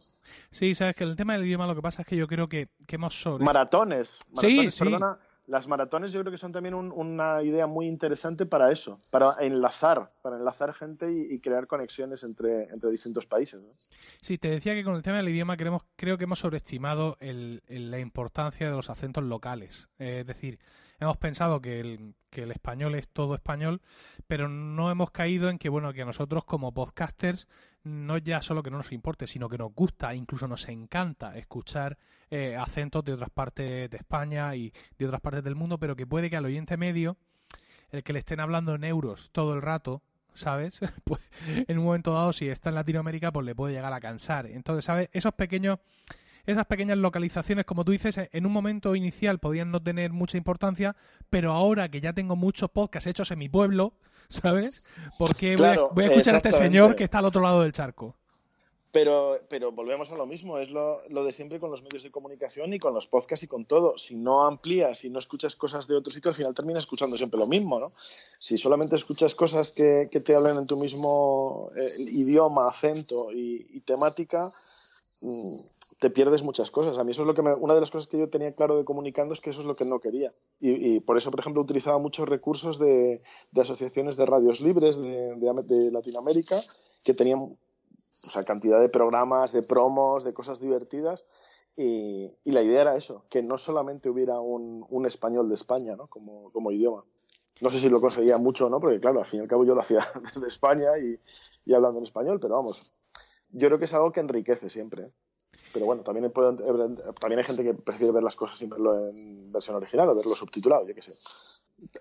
Sí, 0.51 0.75
sabes 0.75 0.95
que 0.95 1.05
el 1.05 1.17
tema 1.17 1.35
del 1.35 1.45
idioma 1.45 1.67
lo 1.67 1.75
que 1.75 1.83
pasa 1.83 2.03
es 2.03 2.09
que 2.09 2.17
yo 2.17 2.27
creo 2.27 2.49
que, 2.49 2.69
que 2.87 2.97
hemos 2.97 3.21
sobre... 3.21 3.45
Maratones. 3.45 4.19
Sí, 4.35 4.47
maratones, 4.47 4.75
sí. 4.75 4.85
Perdona, 4.85 5.19
las 5.49 5.67
maratones 5.67 6.13
yo 6.13 6.21
creo 6.21 6.31
que 6.31 6.39
son 6.39 6.53
también 6.53 6.73
un- 6.73 6.93
una 6.93 7.43
idea 7.43 7.67
muy 7.67 7.87
interesante 7.87 8.47
para 8.47 8.71
eso, 8.73 8.99
para 9.11 9.35
enlazar, 9.41 10.13
para 10.23 10.37
enlazar 10.39 10.73
gente 10.73 11.13
y, 11.13 11.35
y 11.35 11.41
crear 11.41 11.67
conexiones 11.67 12.23
entre, 12.23 12.65
entre 12.71 12.91
distintos 12.91 13.27
países. 13.27 13.61
¿no? 13.61 13.69
Sí, 14.21 14.39
te 14.39 14.49
decía 14.49 14.73
que 14.75 14.85
con 14.85 14.95
el 14.95 15.03
tema 15.03 15.19
del 15.19 15.29
idioma 15.29 15.57
queremos, 15.57 15.83
creo 15.97 16.17
que 16.17 16.25
hemos 16.25 16.39
sobreestimado 16.39 17.17
el- 17.21 17.63
el- 17.67 17.91
la 17.91 17.99
importancia 17.99 18.71
de 18.71 18.75
los 18.77 18.89
acentos 18.89 19.25
locales. 19.25 19.89
Eh, 19.99 20.21
es 20.21 20.27
decir, 20.27 20.59
hemos 21.03 21.17
pensado 21.17 21.61
que 21.61 21.81
el, 21.81 22.15
español 22.51 22.95
es 22.95 23.09
todo 23.09 23.35
español, 23.35 23.83
pero 24.27 24.49
no 24.49 24.91
hemos 24.91 25.11
caído 25.11 25.51
en 25.51 25.59
que, 25.59 25.69
bueno, 25.69 25.93
que 25.93 26.03
a 26.03 26.07
nosotros 26.07 26.45
como 26.45 26.73
podcasters 26.73 27.49
no 27.85 28.17
ya 28.19 28.41
solo 28.41 28.63
que 28.63 28.71
no 28.71 28.79
nos 28.79 28.93
importe, 28.93 29.27
sino 29.27 29.49
que 29.49 29.59
nos 29.59 29.75
gusta, 29.75 30.15
incluso 30.15 30.47
nos 30.47 30.69
encanta 30.69 31.37
escuchar 31.37 31.99
eh, 32.31 32.57
acentos 32.57 33.05
de 33.05 33.13
otras 33.13 33.31
partes 33.31 33.91
de 33.91 33.97
España 33.97 34.55
y 34.55 34.73
de 34.99 35.07
otras 35.07 35.21
partes 35.21 35.43
del 35.45 35.57
mundo, 35.57 35.79
pero 35.79 35.97
que 35.97 36.07
puede 36.07 36.31
que 36.31 36.37
al 36.37 36.45
oyente 36.45 36.77
medio, 36.77 37.17
el 37.91 38.03
que 38.03 38.13
le 38.13 38.21
estén 38.21 38.41
hablando 38.41 38.75
en 38.75 38.85
euros 38.85 39.31
todo 39.33 39.55
el 39.55 39.63
rato, 39.63 40.03
¿sabes? 40.33 40.81
Pues 41.05 41.21
en 41.69 41.79
un 41.79 41.85
momento 41.85 42.15
dado, 42.15 42.33
si 42.33 42.49
está 42.49 42.71
en 42.71 42.77
Latinoamérica, 42.77 43.33
pues 43.33 43.45
le 43.45 43.55
puede 43.55 43.75
llegar 43.75 43.93
a 43.93 44.01
cansar. 44.01 44.47
Entonces, 44.47 44.85
¿sabes? 44.85 45.09
Esos 45.13 45.35
pequeños, 45.35 45.79
esas 46.47 46.67
pequeñas 46.67 46.99
localizaciones, 46.99 47.65
como 47.65 47.85
tú 47.85 47.93
dices, 47.93 48.19
en 48.33 48.47
un 48.47 48.53
momento 48.53 48.95
inicial 48.97 49.39
podían 49.39 49.71
no 49.71 49.83
tener 49.83 50.13
mucha 50.13 50.37
importancia, 50.37 50.97
pero 51.31 51.53
ahora 51.53 51.89
que 51.91 52.01
ya 52.01 52.13
tengo 52.13 52.37
muchos 52.37 52.71
podcasts 52.71 53.07
hechos 53.07 53.31
en 53.31 53.39
mi 53.39 53.49
pueblo, 53.49 53.93
¿sabes? 54.29 54.89
Porque 55.19 55.57
voy 55.57 55.67
a- 55.67 55.73
Claro, 55.73 55.91
voy, 55.95 56.05
a, 56.05 56.09
escuchar 56.09 56.35
a 56.35 56.37
este 56.39 56.53
señor 56.53 56.97
que 56.97 57.05
está 57.05 57.19
al 57.19 57.27
otro 57.27 57.41
lado 57.43 57.63
del 57.63 57.73
charco. 57.73 58.17
Pero, 58.91 59.41
pero 59.49 59.73
volvemos 59.73 60.11
a 60.11 60.17
lo 60.17 60.27
mismo, 60.27 60.59
es 60.59 60.69
lo, 60.69 61.01
lo 61.09 61.25
de 61.25 61.33
siempre 61.33 61.59
con 61.59 61.71
los 61.71 61.83
medios 61.83 62.03
de 62.03 62.11
comunicación 62.11 62.75
y 62.75 62.79
con 62.79 62.93
los 62.93 63.07
podcasts 63.07 63.43
y 63.43 63.47
con 63.47 63.65
todo. 63.65 63.97
Si 63.97 64.15
no 64.17 64.47
amplías 64.47 65.05
y 65.05 65.09
no 65.09 65.19
escuchas 65.19 65.57
cosas 65.57 65.89
de 65.89 65.95
otro 65.97 66.13
sitio, 66.13 66.29
al 66.29 66.35
final 66.35 66.55
terminas 66.55 66.83
escuchando 66.85 67.17
siempre 67.17 67.41
lo 67.41 67.47
mismo, 67.47 67.81
¿no? 67.81 67.93
Si 68.39 68.59
solamente 68.59 68.95
escuchas 68.97 69.35
cosas 69.35 69.73
que, 69.73 70.09
que 70.11 70.21
te 70.21 70.37
hablan 70.37 70.59
en 70.59 70.67
tu 70.67 70.77
mismo 70.79 71.71
eh, 71.75 71.89
idioma, 72.11 72.69
acento 72.69 73.33
y, 73.33 73.67
y 73.71 73.81
temática, 73.81 74.51
mm, 75.23 75.55
te 76.01 76.11
pierdes 76.11 76.43
muchas 76.43 76.71
cosas. 76.71 76.99
A 76.99 77.05
mí 77.05 77.11
eso 77.13 77.23
es 77.23 77.27
lo 77.29 77.35
que 77.35 77.43
me- 77.43 77.55
una 77.55 77.75
de 77.75 77.81
las 77.81 77.91
cosas 77.91 78.07
que 78.09 78.19
yo 78.19 78.29
tenía 78.29 78.55
claro 78.55 78.77
de 78.77 78.85
comunicando 78.85 79.35
es 79.35 79.41
que 79.41 79.51
eso 79.51 79.61
es 79.61 79.67
lo 79.67 79.75
que 79.75 79.85
no 79.85 80.01
quería. 80.01 80.31
Y, 80.61 80.97
y 80.97 81.01
por 81.01 81.17
eso, 81.19 81.31
por 81.31 81.41
ejemplo, 81.41 81.63
utilizaba 81.63 81.99
muchos 81.99 82.29
recursos 82.29 82.79
de, 82.79 83.21
de 83.53 83.61
asociaciones 83.61 84.17
de 84.17 84.27
radios 84.27 84.61
libres 84.61 85.01
de, 85.01 85.35
de- 85.37 85.63
de 85.65 85.91
Latinoamérica 85.91 86.61
que 87.05 87.15
tenían 87.15 87.39
o 87.41 87.57
sea, 88.07 88.43
cantidad 88.45 88.81
de 88.81 88.89
programas, 88.89 89.53
de 89.53 89.63
promos, 89.63 90.25
de 90.25 90.33
cosas 90.35 90.61
divertidas. 90.61 91.25
Y, 91.77 92.31
y 92.45 92.53
la 92.53 92.63
idea 92.63 92.83
era 92.83 92.97
eso, 92.97 93.25
que 93.31 93.43
no 93.43 93.57
solamente 93.59 94.11
hubiera 94.11 94.39
un, 94.41 94.85
un 94.91 95.07
español 95.07 95.49
de 95.49 95.55
España 95.55 95.95
¿no? 95.97 96.07
como, 96.07 96.51
como 96.53 96.71
idioma. 96.71 97.05
No 97.61 97.71
sé 97.71 97.79
si 97.81 97.89
lo 97.89 98.01
conseguía 98.01 98.37
mucho 98.39 98.67
o 98.67 98.71
no, 98.71 98.79
porque 98.81 99.01
claro, 99.01 99.21
al 99.21 99.27
fin 99.27 99.39
y 99.41 99.43
al 99.43 99.49
cabo 99.49 99.65
yo 99.65 99.75
lo 99.75 99.81
hacía 99.81 100.07
desde 100.35 100.49
España 100.49 100.91
y, 101.03 101.19
y 101.65 101.73
hablando 101.75 101.99
en 101.99 102.05
español, 102.05 102.39
pero 102.41 102.57
vamos, 102.57 102.93
yo 103.51 103.69
creo 103.69 103.79
que 103.79 103.85
es 103.87 103.95
algo 103.95 104.13
que 104.13 104.21
enriquece 104.21 104.69
siempre. 104.69 105.05
¿eh? 105.05 105.13
Pero 105.73 105.87
bueno, 105.87 106.03
también, 106.03 106.31
pueden- 106.31 106.59
también 107.21 107.39
hay 107.39 107.45
gente 107.45 107.63
que 107.65 107.75
prefiere 107.75 108.13
ver 108.13 108.23
las 108.23 108.37
cosas 108.37 108.59
sin 108.59 108.69
verlo 108.71 109.09
en 109.09 109.51
versión 109.51 109.77
original 109.77 110.09
o 110.09 110.17
verlo 110.17 110.35
subtitulado, 110.35 110.87
yo 110.87 110.95
qué 110.95 111.03
sé. 111.03 111.13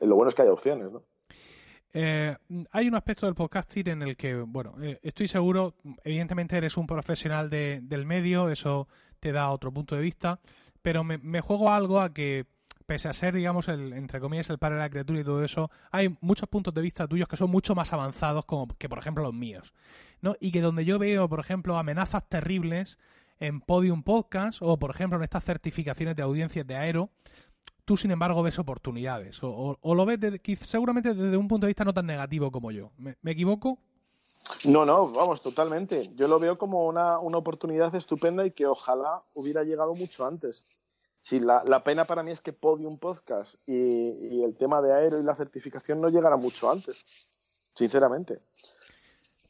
Lo 0.02 0.16
bueno 0.16 0.30
es 0.30 0.36
que 0.36 0.42
hay 0.44 0.50
opciones, 0.50 0.92
¿no? 0.92 1.04
Eh, 1.94 2.36
hay 2.72 2.88
un 2.88 2.96
aspecto 2.96 3.26
del 3.26 3.36
podcasting 3.36 3.88
en 3.90 4.02
el 4.04 4.16
que, 4.16 4.36
bueno, 4.36 4.76
eh, 4.82 5.00
estoy 5.04 5.28
seguro, 5.28 5.74
evidentemente 6.04 6.56
eres 6.56 6.78
un 6.78 6.88
profesional 6.88 7.50
de- 7.50 7.80
del 7.84 8.06
medio, 8.06 8.50
eso 8.50 8.88
te 9.20 9.32
da 9.34 9.50
otro 9.52 9.74
punto 9.74 9.96
de 9.96 10.02
vista, 10.02 10.40
pero 10.82 11.04
me, 11.04 11.18
me 11.18 11.42
juego 11.42 11.70
algo 11.70 12.00
a 12.00 12.14
que, 12.14 12.46
pese 12.86 13.10
a 13.10 13.14
ser, 13.14 13.36
digamos, 13.36 13.68
el, 13.68 13.92
entre 13.94 14.20
comillas, 14.22 14.50
el 14.50 14.58
padre 14.58 14.76
de 14.76 14.82
la 14.82 14.90
criatura 14.90 15.20
y 15.20 15.24
todo 15.24 15.44
eso, 15.44 15.70
hay 15.92 16.16
muchos 16.22 16.48
puntos 16.48 16.74
de 16.74 16.82
vista 16.82 17.08
tuyos 17.08 17.28
que 17.28 17.38
son 17.38 17.50
mucho 17.52 17.76
más 17.76 17.92
avanzados 17.94 18.46
como 18.46 18.68
que, 18.78 18.88
por 18.90 18.98
ejemplo, 19.00 19.24
los 19.24 19.34
míos, 19.34 19.74
¿no? 20.22 20.36
Y 20.40 20.52
que 20.52 20.62
donde 20.62 20.86
yo 20.86 20.98
veo, 20.98 21.28
por 21.28 21.40
ejemplo, 21.42 21.78
amenazas 21.78 22.28
terribles 22.30 22.98
en 23.42 23.60
Podium 23.60 24.04
Podcast 24.04 24.60
o, 24.62 24.78
por 24.78 24.92
ejemplo, 24.92 25.18
en 25.18 25.24
estas 25.24 25.44
certificaciones 25.44 26.16
de 26.16 26.24
audiencias 26.24 26.66
de 26.66 26.76
Aero, 26.78 27.10
tú, 27.84 27.98
sin 27.98 28.12
embargo, 28.12 28.42
ves 28.44 28.58
oportunidades. 28.60 29.40
O, 29.42 29.78
lo 29.84 30.06
ves 30.06 30.20
desde- 30.20 30.56
seguramente 30.58 31.14
desde 31.14 31.36
un 31.36 31.48
punto 31.50 31.66
de 31.66 31.72
vista 31.72 31.84
no 31.84 31.94
tan 31.94 32.06
negativo 32.06 32.52
como 32.52 32.72
yo. 32.72 32.92
¿Me, 32.98 33.18
me 33.22 33.32
equivoco? 33.32 33.80
No, 34.66 34.86
no, 34.86 35.12
vamos, 35.12 35.42
totalmente. 35.42 36.12
Yo 36.16 36.28
lo 36.28 36.40
veo 36.40 36.58
como 36.58 36.86
una, 36.88 37.20
una 37.20 37.38
oportunidad 37.38 37.94
estupenda 37.96 38.46
y 38.46 38.52
que 38.52 38.66
ojalá 38.66 39.22
hubiera 39.36 39.64
llegado 39.64 39.94
mucho 39.96 40.26
antes. 40.26 40.64
Sí, 41.22 41.40
la, 41.40 41.64
la 41.66 41.84
pena 41.84 42.06
para 42.06 42.24
mí 42.24 42.32
es 42.32 42.42
que 42.42 42.52
Podium 42.54 42.98
Podcast 42.98 43.56
y, 43.68 43.76
y 43.76 44.44
el 44.44 44.56
tema 44.56 44.82
de 44.82 44.94
Aero 44.94 45.20
y 45.20 45.24
la 45.24 45.36
certificación 45.36 46.02
no 46.02 46.10
llegara 46.10 46.36
mucho 46.38 46.72
antes, 46.72 47.06
sinceramente. 47.76 48.40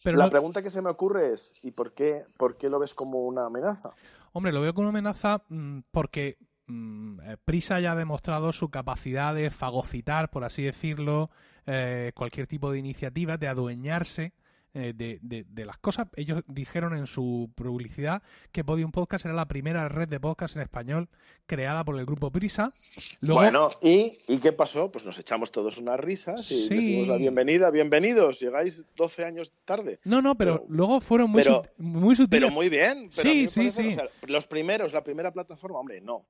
Pero 0.04 0.18
la 0.18 0.30
pregunta 0.30 0.62
que 0.62 0.70
se 0.70 0.82
me 0.82 0.90
ocurre 0.90 1.34
es, 1.34 1.54
¿y 1.62 1.72
por 1.72 1.94
qué, 1.94 2.26
por 2.38 2.58
qué 2.58 2.70
lo 2.70 2.80
ves 2.80 2.94
como 2.94 3.26
una 3.26 3.46
amenaza? 3.46 3.92
Hombre, 4.34 4.52
lo 4.52 4.62
veo 4.62 4.74
como 4.74 4.90
una 4.90 4.98
amenaza 4.98 5.44
mm, 5.50 5.80
porque 5.92 6.38
mm, 6.68 7.20
eh, 7.22 7.38
Prisa 7.44 7.80
ya 7.80 7.92
ha 7.92 7.96
demostrado 7.96 8.52
su 8.52 8.70
capacidad 8.70 9.36
de 9.36 9.50
fagocitar, 9.52 10.32
por 10.32 10.44
así 10.44 10.64
decirlo, 10.64 11.30
eh, 11.66 12.12
cualquier 12.16 12.48
tipo 12.48 12.72
de 12.72 12.80
iniciativa, 12.80 13.38
de 13.38 13.48
adueñarse 13.48 14.34
eh, 14.74 14.94
de, 14.96 15.20
de- 15.22 15.46
de 15.50 15.66
las 15.66 15.78
cosas. 15.78 16.08
Ellos 16.16 16.44
dijeron 16.48 16.96
en 16.96 17.06
su 17.08 17.50
publicidad 17.56 18.22
que 18.52 18.64
Podium 18.64 18.92
Podcast 18.92 19.26
era 19.26 19.34
la 19.34 19.48
primera 19.48 19.90
red 19.90 20.08
de 20.08 20.20
podcast 20.20 20.56
en 20.56 20.62
español 20.62 21.10
creada 21.46 21.84
por 21.84 22.00
el 22.00 22.06
grupo 22.06 22.32
Prisa. 22.32 22.72
Luego, 23.20 23.42
Bueno, 23.42 23.70
¿y, 23.82 24.18
¿y 24.28 24.38
qué 24.38 24.54
pasó? 24.54 24.92
Pues 24.92 25.06
nos 25.06 25.20
echamos 25.20 25.52
todos 25.52 25.78
unas 25.78 26.00
risas 26.00 26.50
y 26.52 26.68
Sí. 26.68 26.74
les 26.76 26.86
dimos 26.86 27.08
la 27.10 27.18
bienvenida. 27.18 27.70
Bienvenidos, 27.72 28.40
llegáis 28.40 28.86
12 28.96 29.26
años 29.26 29.52
tarde. 29.66 30.00
no, 30.06 30.22
no, 30.22 30.36
pero, 30.36 30.56
pero- 30.62 30.66
luego 30.70 31.02
fueron 31.02 31.32
muy, 31.32 31.44
pero- 31.44 31.64
sut- 31.64 31.72
muy 31.78 32.16
sutiles. 32.16 32.42
Pero 32.48 32.54
muy 32.54 32.70
bien. 32.70 33.10
Pero 33.16 33.30
Sí, 33.30 33.48
sí, 33.50 33.60
parece- 33.60 33.82
sí. 33.82 33.88
o 33.90 33.92
sea, 33.92 34.10
los 34.28 34.48
primeros, 34.48 34.94
la 34.94 35.04
primera 35.04 35.32
plataforma, 35.34 35.80
hombre, 35.80 36.00
no. 36.02 36.26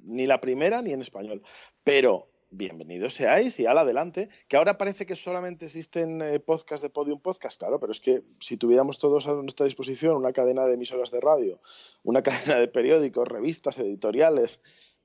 Ni 0.00 0.26
la 0.26 0.40
primera 0.40 0.82
ni 0.82 0.92
en 0.92 1.00
español. 1.00 1.42
Pero 1.82 2.28
bienvenidos 2.50 3.14
seáis 3.14 3.58
y 3.60 3.66
al 3.66 3.78
adelante. 3.78 4.28
Que 4.48 4.56
ahora 4.56 4.78
parece 4.78 5.06
que 5.06 5.16
solamente 5.16 5.66
existen 5.66 6.22
eh, 6.22 6.40
podcasts 6.40 6.82
de 6.82 6.90
Podium 6.90 7.20
Podcast, 7.20 7.58
claro, 7.58 7.80
pero 7.80 7.92
es 7.92 8.00
que 8.00 8.22
si 8.40 8.56
tuviéramos 8.56 8.98
todos 8.98 9.26
a 9.26 9.34
nuestra 9.34 9.66
disposición 9.66 10.16
una 10.16 10.32
cadena 10.32 10.64
de 10.64 10.74
emisoras 10.74 11.10
de 11.10 11.20
radio, 11.20 11.60
una 12.02 12.22
cadena 12.22 12.58
de 12.58 12.68
periódicos, 12.68 13.28
revistas, 13.28 13.78
editoriales, 13.78 14.60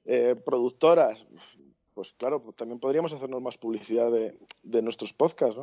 eh, 0.05 0.35
productoras, 0.35 1.25
pues 1.93 2.13
claro, 2.13 2.41
pues 2.41 2.55
también 2.55 2.79
podríamos 2.79 3.13
hacernos 3.13 3.41
más 3.41 3.57
publicidad 3.57 4.11
de, 4.11 4.81
nuestros 4.81 5.13
podcasts. 5.13 5.59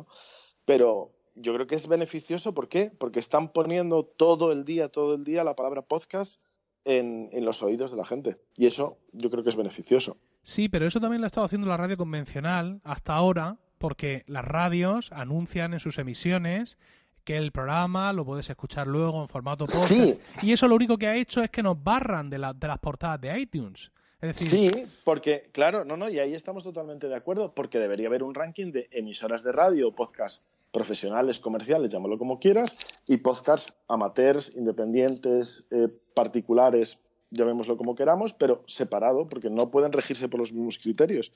Pero 0.65 1.11
yo 1.35 1.53
creo 1.53 1.67
que 1.67 1.75
es 1.75 1.87
beneficioso, 1.87 2.53
¿por 2.53 2.69
qué? 2.69 2.91
Porque 2.91 3.19
están 3.19 3.51
poniendo 3.51 4.05
todo 4.05 4.51
el 4.51 4.65
día, 4.65 4.89
todo 4.89 5.15
el 5.15 5.23
día 5.23 5.43
la 5.43 5.55
palabra 5.55 5.81
podcast 5.81 6.41
en 6.85 7.45
los 7.45 7.61
oídos 7.61 7.91
de 7.91 7.97
la 7.97 8.05
gente. 8.05 8.37
Y 8.55 8.65
eso 8.65 8.97
yo 9.11 9.29
creo 9.29 9.43
que 9.43 9.49
es 9.49 9.55
beneficioso. 9.55 10.17
Sí, 10.41 10.69
pero 10.69 10.87
eso 10.87 10.99
también 10.99 11.21
lo 11.21 11.25
ha 11.25 11.27
estado 11.27 11.45
haciendo 11.45 11.67
la 11.67 11.77
radio 11.77 11.97
convencional 11.97 12.81
hasta 12.83 13.13
ahora, 13.13 13.57
porque 13.77 14.23
las 14.27 14.43
radios 14.45 15.11
anuncian 15.11 15.73
en 15.73 15.79
sus 15.79 15.97
emisiones 15.99 16.77
que 17.23 17.37
el 17.37 17.51
programa 17.51 18.11
lo 18.13 18.25
puedes 18.25 18.49
escuchar 18.49 18.87
luego 18.87 19.21
en 19.21 19.27
formato 19.27 19.65
podcast. 19.65 19.87
Sí. 19.87 20.19
Y 20.41 20.51
eso 20.53 20.67
lo 20.67 20.75
único 20.75 20.97
que 20.97 21.07
ha 21.07 21.15
hecho 21.15 21.43
es 21.43 21.49
que 21.51 21.61
nos 21.61 21.81
barran 21.83 22.29
de, 22.29 22.39
la- 22.39 22.53
de 22.53 22.67
las 22.67 22.79
portadas 22.79 23.21
de 23.21 23.39
iTunes. 23.39 23.91
Es 24.21 24.35
decir, 24.35 24.71
Sí, 24.71 24.83
porque, 25.05 25.49
claro, 25.53 25.85
no, 25.85 25.95
no, 25.95 26.09
y 26.09 26.19
ahí 26.19 26.33
estamos 26.33 26.63
totalmente 26.63 27.07
de 27.07 27.15
acuerdo, 27.15 27.53
porque 27.53 27.77
debería 27.79 28.07
haber 28.07 28.23
un 28.23 28.33
ranking 28.35 28.71
de 28.71 28.89
emisoras 28.91 29.43
de 29.43 29.51
radio, 29.51 29.93
podcast 29.95 30.45
profesionales, 30.71 31.39
comerciales, 31.39 31.89
llámalo 31.91 32.17
como 32.17 32.39
quieras, 32.39 32.77
y 33.07 33.17
podcasts 33.17 33.73
amateurs, 33.87 34.53
independientes, 34.55 35.67
eh, 35.71 35.87
particulares, 36.13 36.99
llamémoslo 37.31 37.77
como 37.77 37.95
queramos, 37.95 38.33
pero 38.33 38.63
separado, 38.67 39.27
porque 39.29 39.49
no 39.49 39.69
pueden 39.71 39.91
regirse 39.91 40.29
por 40.29 40.39
los 40.39 40.51
mismos 40.51 40.79
criterios. 40.79 41.31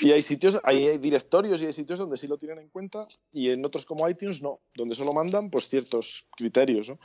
Y 0.00 0.12
hay 0.12 0.22
sitios, 0.22 0.60
hay, 0.62 0.98
directorios 0.98 1.60
y 1.60 1.66
hay 1.66 1.72
sitios 1.72 1.98
donde 1.98 2.16
sí 2.16 2.26
lo 2.28 2.38
tienen 2.38 2.58
en 2.58 2.68
cuenta, 2.68 3.08
y 3.32 3.50
en 3.50 3.64
otros 3.64 3.84
como 3.84 4.08
iTunes 4.08 4.42
no, 4.42 4.60
donde 4.74 4.94
solo 4.94 5.12
mandan 5.12 5.50
pues 5.50 5.68
ciertos 5.68 6.26
criterios, 6.36 6.88
¿no? 6.88 6.98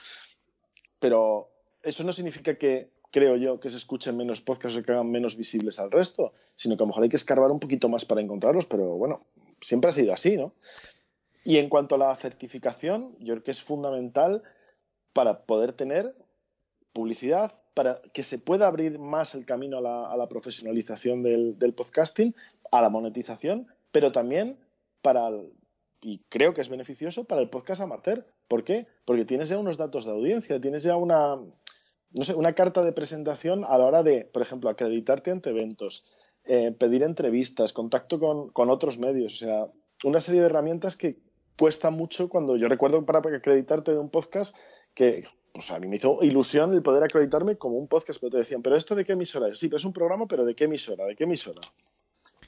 Pero 0.99 1.49
eso 1.82 2.04
no 2.04 2.13
significa 2.13 2.58
que, 2.58 2.91
creo 3.12 3.36
yo, 3.36 3.60
que 3.60 3.69
se 3.69 3.78
escuchen 3.78 4.15
menos 4.15 4.41
podcasts 4.41 4.78
o 4.78 4.84
que 4.84 4.91
hagan 4.91 5.12
menos 5.12 5.36
visibles 5.36 5.80
al 5.80 5.91
resto, 5.91 6.34
sino 6.56 6.78
que 6.78 6.84
a 6.84 6.86
lo 6.86 6.88
mejor 6.88 7.04
hay 7.04 7.10
que 7.10 7.17
escarbar 7.17 7.52
un 7.52 7.60
poquito 7.60 7.89
más 7.89 8.06
para 8.06 8.21
encontrarlos, 8.21 8.65
pero 8.65 8.95
bueno, 8.95 9.26
siempre 9.60 9.89
ha 9.89 9.93
sido 9.93 10.13
así, 10.13 10.38
¿no? 10.38 10.54
Y 11.43 11.58
en 11.58 11.69
cuanto 11.69 11.95
a 11.95 11.97
la 11.97 12.15
certificación, 12.15 13.15
yo 13.19 13.34
creo 13.34 13.43
que 13.43 13.52
es 13.52 13.62
fundamental 13.62 14.43
para 15.13 15.45
poder 15.45 15.73
tener 15.73 16.15
publicidad, 16.93 17.51
para 17.73 18.01
que 18.13 18.23
se 18.23 18.38
pueda 18.38 18.67
abrir 18.67 18.99
más 18.99 19.36
el 19.36 19.45
camino 19.45 19.79
a 19.79 19.82
la, 19.82 20.12
a 20.12 20.15
la 20.15 20.27
profesionalización 20.29 21.23
del, 21.23 21.58
del 21.58 21.73
podcasting, 21.73 22.36
a 22.71 22.82
la 22.82 22.89
monetización, 22.89 23.67
pero 23.91 24.12
también 24.12 24.58
para, 25.01 25.27
el- 25.27 25.51
y 26.01 26.19
creo 26.29 26.53
que 26.53 26.62
es 26.62 26.69
beneficioso 26.69 27.23
para 27.25 27.41
el 27.41 27.49
podcast 27.49 27.82
amateur. 27.82 28.25
¿Por 28.47 28.63
qué? 28.63 28.88
Porque 29.06 29.25
tienes 29.25 29.49
ya 29.49 29.58
unos 29.58 29.77
datos 29.77 30.06
de 30.06 30.12
audiencia, 30.12 30.62
tienes 30.62 30.84
ya 30.84 30.95
una, 30.95 31.36
no 31.36 32.23
sé, 32.23 32.36
una 32.36 32.53
carta 32.53 32.84
de 32.84 32.91
presentación 32.91 33.65
a 33.65 33.77
la 33.77 33.86
hora 33.86 34.03
de, 34.03 34.25
por 34.25 34.41
ejemplo, 34.41 34.69
acreditarte 34.69 35.32
ante 35.32 35.49
eventos, 35.49 36.06
eh, 36.45 36.71
pedir 36.77 37.03
entrevistas, 37.03 37.73
contacto 37.73 38.19
con, 38.19 38.49
con 38.49 38.69
otros 38.69 38.99
medios, 38.99 39.34
o 39.34 39.38
sea, 39.45 39.67
una 40.03 40.19
serie 40.19 40.41
de 40.41 40.47
herramientas 40.47 40.97
que 40.97 41.17
cuesta 41.58 41.89
mucho 41.89 42.29
cuando 42.29 42.58
yo 42.58 42.67
recuerdo 42.67 43.06
para 43.06 43.19
acreditarte 43.19 43.91
de 43.91 43.99
un 43.99 44.10
podcast 44.10 44.56
que 44.93 45.23
pues 45.53 45.71
a 45.71 45.79
mí 45.79 45.87
me 45.87 45.95
hizo 45.95 46.17
ilusión 46.23 46.73
el 46.73 46.81
poder 46.81 47.03
acreditarme 47.03 47.57
como 47.57 47.77
un 47.77 47.87
podcast, 47.87 48.19
pero 48.19 48.31
te 48.31 48.37
decían, 48.39 48.61
¿pero 48.61 48.75
esto 48.75 48.95
de 48.95 49.05
qué 49.05 49.13
emisora 49.13 49.47
es? 49.49 49.59
Sí, 49.59 49.67
pero 49.67 49.77
es 49.77 49.85
un 49.85 49.93
programa, 49.93 50.27
pero 50.27 50.43
¿de 50.43 50.55
qué 50.55 50.65
emisora? 50.65 51.05
¿De 51.05 51.15
qué 51.15 51.23
emisora? 51.23 51.61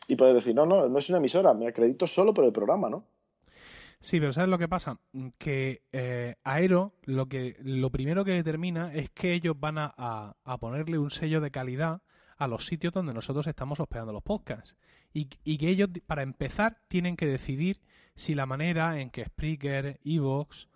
Y 0.07 0.15
poder 0.15 0.33
decir, 0.35 0.53
no, 0.55 0.65
no, 0.65 0.89
no 0.89 0.97
es 0.99 1.07
una 1.09 1.19
emisora, 1.19 1.53
me 1.53 1.67
acredito 1.67 2.05
solo 2.07 2.33
por 2.33 2.43
el 2.45 2.51
programa, 2.51 2.89
¿no? 2.89 3.05
Sí, 3.99 4.19
pero 4.19 4.33
¿sabes 4.33 4.49
lo 4.49 4.57
que 4.57 4.67
pasa? 4.67 4.99
Que 5.37 5.81
eh, 5.91 6.35
Aero 6.43 6.93
lo 7.03 7.27
que 7.27 7.55
lo 7.63 7.89
primero 7.89 8.25
que 8.25 8.31
determina 8.33 8.93
es 8.93 9.09
que 9.09 9.33
ellos 9.33 9.55
van 9.59 9.77
a, 9.77 9.93
a- 9.97 10.35
a 10.43 10.57
ponerle 10.57 10.97
un 10.99 11.09
sello 11.11 11.41
de 11.41 11.49
calidad 11.49 12.01
a 12.37 12.47
los 12.47 12.65
sitios 12.67 12.93
donde 12.93 13.13
nosotros 13.13 13.47
estamos 13.47 13.79
hospedando 13.79 14.11
los 14.13 14.21
podcasts. 14.21 14.75
Y, 15.13 15.29
y 15.43 15.57
que 15.57 15.69
ellos, 15.69 15.89
para 16.05 16.21
empezar, 16.23 16.81
tienen 16.87 17.15
que 17.15 17.25
decidir 17.25 17.79
si 18.15 18.35
la 18.35 18.45
manera 18.45 18.99
en 18.99 19.09
que 19.09 19.25
Spreaker, 19.25 19.99
Evox 20.03 20.67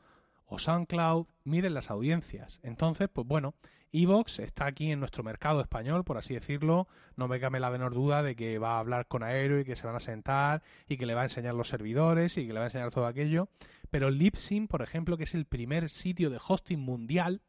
o 0.49 0.57
SoundCloud 0.59 1.27
miden 1.43 1.73
las 1.73 1.89
audiencias. 1.91 2.59
Entonces, 2.63 3.07
pues 3.11 3.25
bueno, 3.27 3.53
Evox 3.91 4.39
está 4.39 4.65
aquí 4.65 4.91
en 4.91 4.99
nuestro 4.99 5.23
mercado 5.23 5.61
español, 5.61 6.03
por 6.03 6.17
así 6.17 6.33
decirlo. 6.33 6.87
No 7.15 7.27
me 7.27 7.39
cabe 7.39 7.59
la 7.59 7.69
menor 7.71 7.93
duda 7.93 8.21
de 8.21 8.35
que 8.35 8.59
va 8.59 8.75
a 8.75 8.79
hablar 8.79 9.07
con 9.07 9.23
Aero 9.23 9.59
y 9.59 9.63
que 9.65 9.75
se 9.75 9.87
van 9.87 9.95
a 9.95 9.99
sentar 9.99 10.61
y 10.87 10.97
que 10.97 11.05
le 11.05 11.13
va 11.15 11.21
a 11.21 11.25
enseñar 11.25 11.55
los 11.55 11.69
servidores 11.69 12.37
y 12.37 12.45
que 12.45 12.53
le 12.53 12.59
va 12.59 12.65
a 12.65 12.67
enseñar 12.67 12.91
todo 12.91 13.05
aquello. 13.07 13.47
Pero 13.89 14.09
Libsyn, 14.11 14.67
por 14.67 14.81
ejemplo, 14.81 15.17
que 15.17 15.23
es 15.23 15.33
el 15.33 15.45
primer 15.45 15.89
sitio 15.89 16.29
de 16.29 16.37
hosting 16.45 16.79
mundial, 16.79 17.41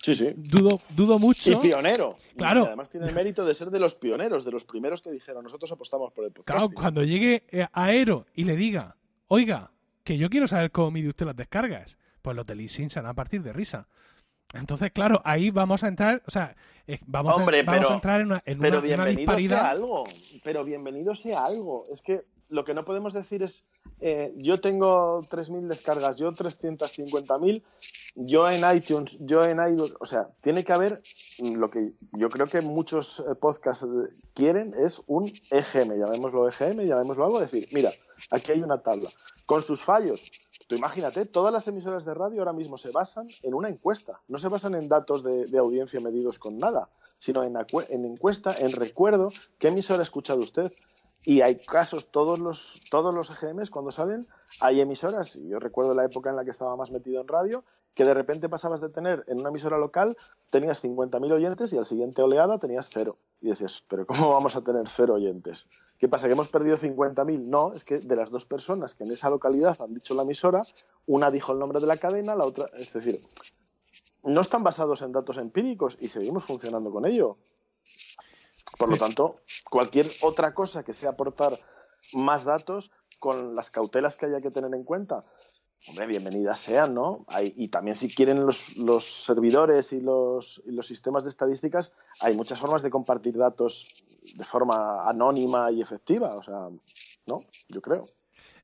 Sí, 0.00 0.14
sí. 0.14 0.32
dudo, 0.36 0.80
dudo 0.90 1.18
mucho. 1.18 1.50
Y 1.50 1.56
pionero. 1.56 2.16
Claro. 2.36 2.62
Y 2.62 2.66
además 2.68 2.88
tiene 2.88 3.08
el 3.08 3.14
mérito 3.14 3.44
de 3.44 3.52
ser 3.52 3.68
de 3.70 3.80
los 3.80 3.96
pioneros, 3.96 4.44
de 4.44 4.52
los 4.52 4.64
primeros 4.64 5.02
que 5.02 5.10
dijeron, 5.10 5.42
nosotros 5.42 5.72
apostamos 5.72 6.12
por 6.12 6.24
el 6.24 6.30
podcast. 6.30 6.56
Claro, 6.58 6.70
cuando 6.72 7.02
llegue 7.02 7.44
eh, 7.50 7.66
Aero 7.72 8.26
y 8.32 8.44
le 8.44 8.54
diga, 8.56 8.96
oiga, 9.26 9.72
que 10.04 10.16
yo 10.16 10.30
quiero 10.30 10.46
saber 10.46 10.70
cómo 10.70 10.92
mide 10.92 11.08
usted 11.08 11.26
las 11.26 11.36
descargas, 11.36 11.98
pues 12.22 12.36
los 12.36 12.46
de 12.46 12.54
Libsyn 12.54 12.90
se 12.90 13.00
van 13.00 13.10
a 13.10 13.14
partir 13.14 13.42
de 13.42 13.52
risa. 13.52 13.86
Entonces, 14.54 14.90
claro, 14.92 15.20
ahí 15.24 15.50
vamos 15.50 15.84
a 15.84 15.88
entrar, 15.88 16.22
o 16.26 16.30
sea, 16.30 16.56
eh, 16.86 17.00
vamos, 17.06 17.36
Hombre, 17.36 17.60
a, 17.60 17.62
vamos 17.64 17.80
pero- 17.80 17.90
a 17.90 17.94
entrar 17.94 18.20
en 18.22 18.26
una, 18.28 18.42
en 18.46 18.58
Pero 18.58 18.78
una- 18.78 18.88
en 18.88 18.94
una 18.94 19.04
bienvenido 19.10 19.36
sea 19.56 19.70
algo. 19.70 20.04
Pero 20.42 20.64
bienvenido 20.64 21.14
sea 21.14 21.44
algo. 21.44 21.84
Es 21.92 22.00
que 22.00 22.22
lo 22.48 22.64
que 22.64 22.72
no 22.72 22.82
podemos 22.82 23.12
decir 23.12 23.42
es, 23.42 23.66
eh, 24.00 24.32
yo 24.36 24.58
tengo 24.58 25.22
3.000 25.28 25.68
descargas, 25.68 26.16
yo 26.16 26.32
350.000, 26.32 27.62
yo 28.14 28.48
en 28.50 28.62
iTunes, 28.74 29.18
yo 29.20 29.44
en 29.44 29.58
iVoox, 29.58 29.92
o 30.00 30.06
sea, 30.06 30.28
tiene 30.40 30.64
que 30.64 30.72
haber 30.72 31.02
lo 31.40 31.68
que 31.70 31.92
yo 32.12 32.30
creo 32.30 32.46
que 32.46 32.62
muchos 32.62 33.20
eh, 33.20 33.34
podcasts 33.38 33.86
quieren 34.34 34.74
es 34.82 35.02
un 35.06 35.26
EGM, 35.50 35.98
llamémoslo 36.00 36.48
EGM, 36.48 36.86
llamémoslo 36.86 37.26
algo, 37.26 37.38
decir, 37.40 37.68
mira, 37.72 37.90
aquí 38.30 38.52
hay 38.52 38.62
una 38.62 38.80
tabla, 38.82 39.10
con 39.44 39.62
sus 39.62 39.82
fallos, 39.84 40.24
imagínate, 40.76 41.26
todas 41.26 41.52
las 41.52 41.66
emisoras 41.68 42.04
de 42.04 42.14
radio 42.14 42.40
ahora 42.40 42.52
mismo 42.52 42.76
se 42.76 42.90
basan 42.90 43.28
en 43.42 43.54
una 43.54 43.68
encuesta, 43.68 44.20
no 44.28 44.38
se 44.38 44.48
basan 44.48 44.74
en 44.74 44.88
datos 44.88 45.22
de, 45.22 45.58
audiencia 45.58 46.00
medidos 46.00 46.38
con 46.38 46.58
nada, 46.58 46.88
sino 47.16 47.42
en, 47.42 47.56
en, 47.88 48.04
encuesta, 48.04 48.54
en 48.54 48.72
recuerdo, 48.72 49.30
qué 49.58 49.68
emisora 49.68 50.00
ha 50.00 50.02
escuchado 50.02 50.40
usted. 50.40 50.72
Y 51.24 51.40
hay 51.40 51.56
casos, 51.56 52.08
todos 52.08 52.38
los, 52.38 52.80
todos 52.90 53.12
los 53.12 53.30
EGMs 53.30 53.70
cuando 53.70 53.90
salen, 53.90 54.28
hay 54.60 54.80
emisoras, 54.80 55.34
y 55.36 55.48
yo 55.48 55.58
recuerdo 55.58 55.92
la 55.92 56.04
época 56.04 56.30
en 56.30 56.36
la 56.36 56.44
que 56.44 56.50
estaba 56.50 56.76
más 56.76 56.90
metido 56.92 57.20
en 57.20 57.28
radio, 57.28 57.64
que 57.94 58.04
de 58.04 58.14
repente 58.14 58.48
pasabas 58.48 58.80
de 58.80 58.88
tener 58.88 59.24
en 59.26 59.40
una 59.40 59.48
emisora 59.48 59.78
local, 59.78 60.16
tenías 60.50 60.82
50.000 60.84 61.32
oyentes 61.32 61.72
y 61.72 61.78
al 61.78 61.84
siguiente 61.84 62.22
oleada 62.22 62.58
tenías 62.58 62.88
cero. 62.92 63.18
Y 63.40 63.48
decías, 63.48 63.82
pero 63.88 64.06
¿cómo 64.06 64.32
vamos 64.32 64.54
a 64.54 64.62
tener 64.62 64.88
cero 64.88 65.14
oyentes? 65.14 65.66
¿Qué 65.98 66.08
pasa? 66.08 66.26
¿Que 66.26 66.32
hemos 66.32 66.48
perdido 66.48 66.76
50.000? 66.76 67.40
No, 67.44 67.74
es 67.74 67.82
que 67.82 67.98
de 67.98 68.16
las 68.16 68.30
dos 68.30 68.44
personas 68.44 68.94
que 68.94 69.02
en 69.02 69.10
esa 69.10 69.30
localidad 69.30 69.76
han 69.82 69.94
dicho 69.94 70.14
la 70.14 70.22
emisora, 70.22 70.62
una 71.06 71.30
dijo 71.30 71.52
el 71.52 71.58
nombre 71.58 71.80
de 71.80 71.86
la 71.86 71.96
cadena, 71.96 72.36
la 72.36 72.44
otra, 72.44 72.70
es 72.76 72.92
decir, 72.92 73.20
no 74.22 74.40
están 74.40 74.62
basados 74.62 75.02
en 75.02 75.10
datos 75.10 75.38
empíricos 75.38 75.96
y 76.00 76.08
seguimos 76.08 76.44
funcionando 76.44 76.92
con 76.92 77.04
ello. 77.04 77.36
Por 78.78 78.90
lo 78.90 78.96
tanto, 78.96 79.36
cualquier 79.68 80.08
otra 80.22 80.54
cosa 80.54 80.84
que 80.84 80.92
sea 80.92 81.10
aportar 81.10 81.58
más 82.12 82.44
datos 82.44 82.92
con 83.18 83.56
las 83.56 83.70
cautelas 83.70 84.16
que 84.16 84.26
haya 84.26 84.40
que 84.40 84.52
tener 84.52 84.72
en 84.74 84.84
cuenta, 84.84 85.24
hombre, 85.86 86.06
bienvenidas 86.06 86.58
sean, 86.58 86.94
¿no? 86.94 87.24
Hay, 87.28 87.54
y 87.56 87.68
también 87.68 87.96
si 87.96 88.12
quieren 88.12 88.44
los, 88.44 88.76
los 88.76 89.04
servidores 89.24 89.92
y 89.92 90.00
los, 90.00 90.62
y 90.66 90.72
los, 90.72 90.86
sistemas 90.86 91.24
de 91.24 91.30
estadísticas, 91.30 91.94
hay 92.20 92.36
muchas 92.36 92.58
formas 92.58 92.82
de 92.82 92.90
compartir 92.90 93.36
datos 93.36 93.88
de 94.36 94.44
forma 94.44 95.08
anónima 95.08 95.70
y 95.70 95.80
efectiva, 95.80 96.34
o 96.34 96.42
sea, 96.42 96.68
¿no? 97.26 97.44
Yo 97.68 97.80
creo. 97.80 98.02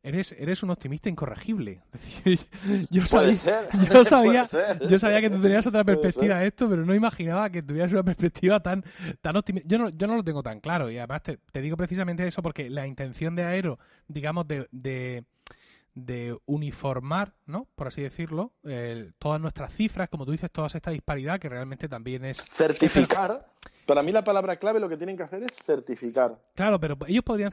Eres, 0.03 0.33
eres 0.33 0.63
un 0.63 0.71
optimista 0.71 1.09
incorregible. 1.09 1.83
yo 2.91 3.07
sabía, 3.07 3.69
yo 3.93 4.05
sabía, 4.05 4.47
yo 4.87 4.99
sabía 4.99 5.21
que 5.23 5.31
tú 5.31 5.41
tenías 5.41 5.67
otra 5.67 5.83
perspectiva 5.83 6.39
de 6.39 6.49
esto, 6.49 6.69
pero 6.69 6.85
no 6.85 6.95
imaginaba 6.95 7.49
que 7.49 7.63
tuvieras 7.63 7.91
una 7.93 8.03
perspectiva 8.03 8.61
tan, 8.61 8.85
tan 9.23 9.37
optimista. 9.37 9.67
Yo 9.67 9.79
no, 9.79 9.89
yo 9.89 10.07
no 10.07 10.17
lo 10.17 10.23
tengo 10.23 10.43
tan 10.43 10.61
claro, 10.61 10.91
y 10.91 10.99
además 10.99 11.23
te, 11.23 11.39
te 11.51 11.63
digo 11.63 11.77
precisamente 11.77 12.27
eso 12.27 12.43
porque 12.43 12.69
la 12.69 12.87
intención 12.87 13.35
de 13.35 13.45
Aero, 13.45 13.79
digamos, 14.07 14.47
de, 14.47 14.69
de 14.71 15.25
de 15.95 16.37
uniformar, 16.47 17.35
¿no? 17.47 17.69
Por 17.75 17.87
así 17.87 18.03
decirlo, 18.03 18.53
eh, 18.65 19.13
todas 19.19 19.41
nuestras 19.41 19.73
cifras, 19.73 20.09
como 20.09 20.27
tú 20.27 20.33
dices, 20.33 20.51
toda 20.51 20.67
esta 20.67 20.91
disparidad 20.91 21.39
que 21.39 21.49
realmente 21.49 21.89
también 21.89 22.25
es... 22.25 22.39
Certificar. 22.39 23.47
Para 23.87 24.03
mí 24.03 24.13
la 24.13 24.25
palabra 24.25 24.57
clave 24.57 24.81
lo 24.81 24.89
que 24.89 24.97
tienen 24.97 25.17
que 25.17 25.25
hacer 25.25 25.43
es 25.43 25.53
certificar. 25.65 26.41
Claro, 26.55 26.81
pero 26.81 26.97
ellos 27.07 27.23
podrían, 27.23 27.53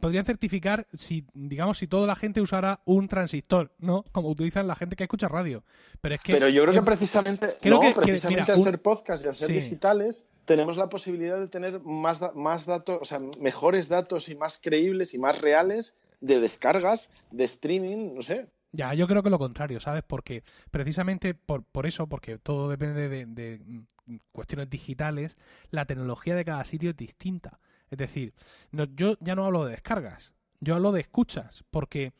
podrían 0.00 0.24
certificar 0.24 0.86
si, 0.92 1.24
digamos, 1.34 1.78
si 1.78 1.86
toda 1.86 2.06
la 2.06 2.16
gente 2.16 2.40
usara 2.40 2.80
un 2.84 3.06
transistor, 3.06 3.72
¿no? 3.78 4.04
Como 4.12 4.28
utilizan 4.28 4.66
la 4.66 4.74
gente 4.74 4.96
que 4.96 5.04
escucha 5.04 5.28
radio. 5.28 5.62
Pero 6.00 6.16
es 6.16 6.20
que... 6.20 6.32
Pero 6.32 6.48
yo 6.48 6.62
creo 6.62 6.74
que 6.74 6.82
precisamente, 6.82 7.56
no, 7.64 7.80
precisamente 7.94 8.52
al 8.52 8.58
ser 8.58 8.82
podcast 8.82 9.24
y 9.24 9.28
al 9.28 9.34
ser 9.34 9.52
digitales 9.52 10.26
tenemos 10.44 10.76
la 10.76 10.88
posibilidad 10.88 11.38
de 11.38 11.48
tener 11.48 11.80
más, 11.80 12.20
más 12.34 12.66
datos, 12.66 12.98
o 13.00 13.04
sea, 13.04 13.20
mejores 13.40 13.88
datos 13.88 14.28
y 14.28 14.34
más 14.34 14.58
creíbles 14.58 15.14
y 15.14 15.18
más 15.18 15.40
reales 15.40 15.94
de 16.20 16.40
descargas, 16.40 17.10
de 17.30 17.44
streaming, 17.44 18.14
no 18.14 18.22
sé. 18.22 18.48
Ya, 18.72 18.92
yo 18.92 19.06
creo 19.06 19.22
que 19.22 19.30
lo 19.30 19.38
contrario, 19.38 19.78
¿sabes? 19.78 20.02
Porque 20.04 20.42
precisamente 20.72 21.32
por, 21.34 21.62
por 21.62 21.86
eso, 21.86 22.08
porque 22.08 22.38
todo 22.38 22.68
depende 22.68 23.08
de, 23.08 23.58
mm, 23.64 24.16
cuestiones 24.32 24.68
digitales, 24.68 25.36
la 25.70 25.84
tecnología 25.84 26.34
de 26.34 26.44
cada 26.44 26.64
sitio 26.64 26.90
es 26.90 26.96
distinta. 26.96 27.60
Es 27.90 27.98
decir, 27.98 28.34
no, 28.72 28.84
yo 28.84 29.16
ya 29.20 29.36
no 29.36 29.44
hablo 29.44 29.64
de 29.64 29.72
descargas, 29.72 30.32
yo 30.58 30.74
hablo 30.74 30.90
de 30.90 31.02
escuchas, 31.02 31.62
porque 31.70 32.14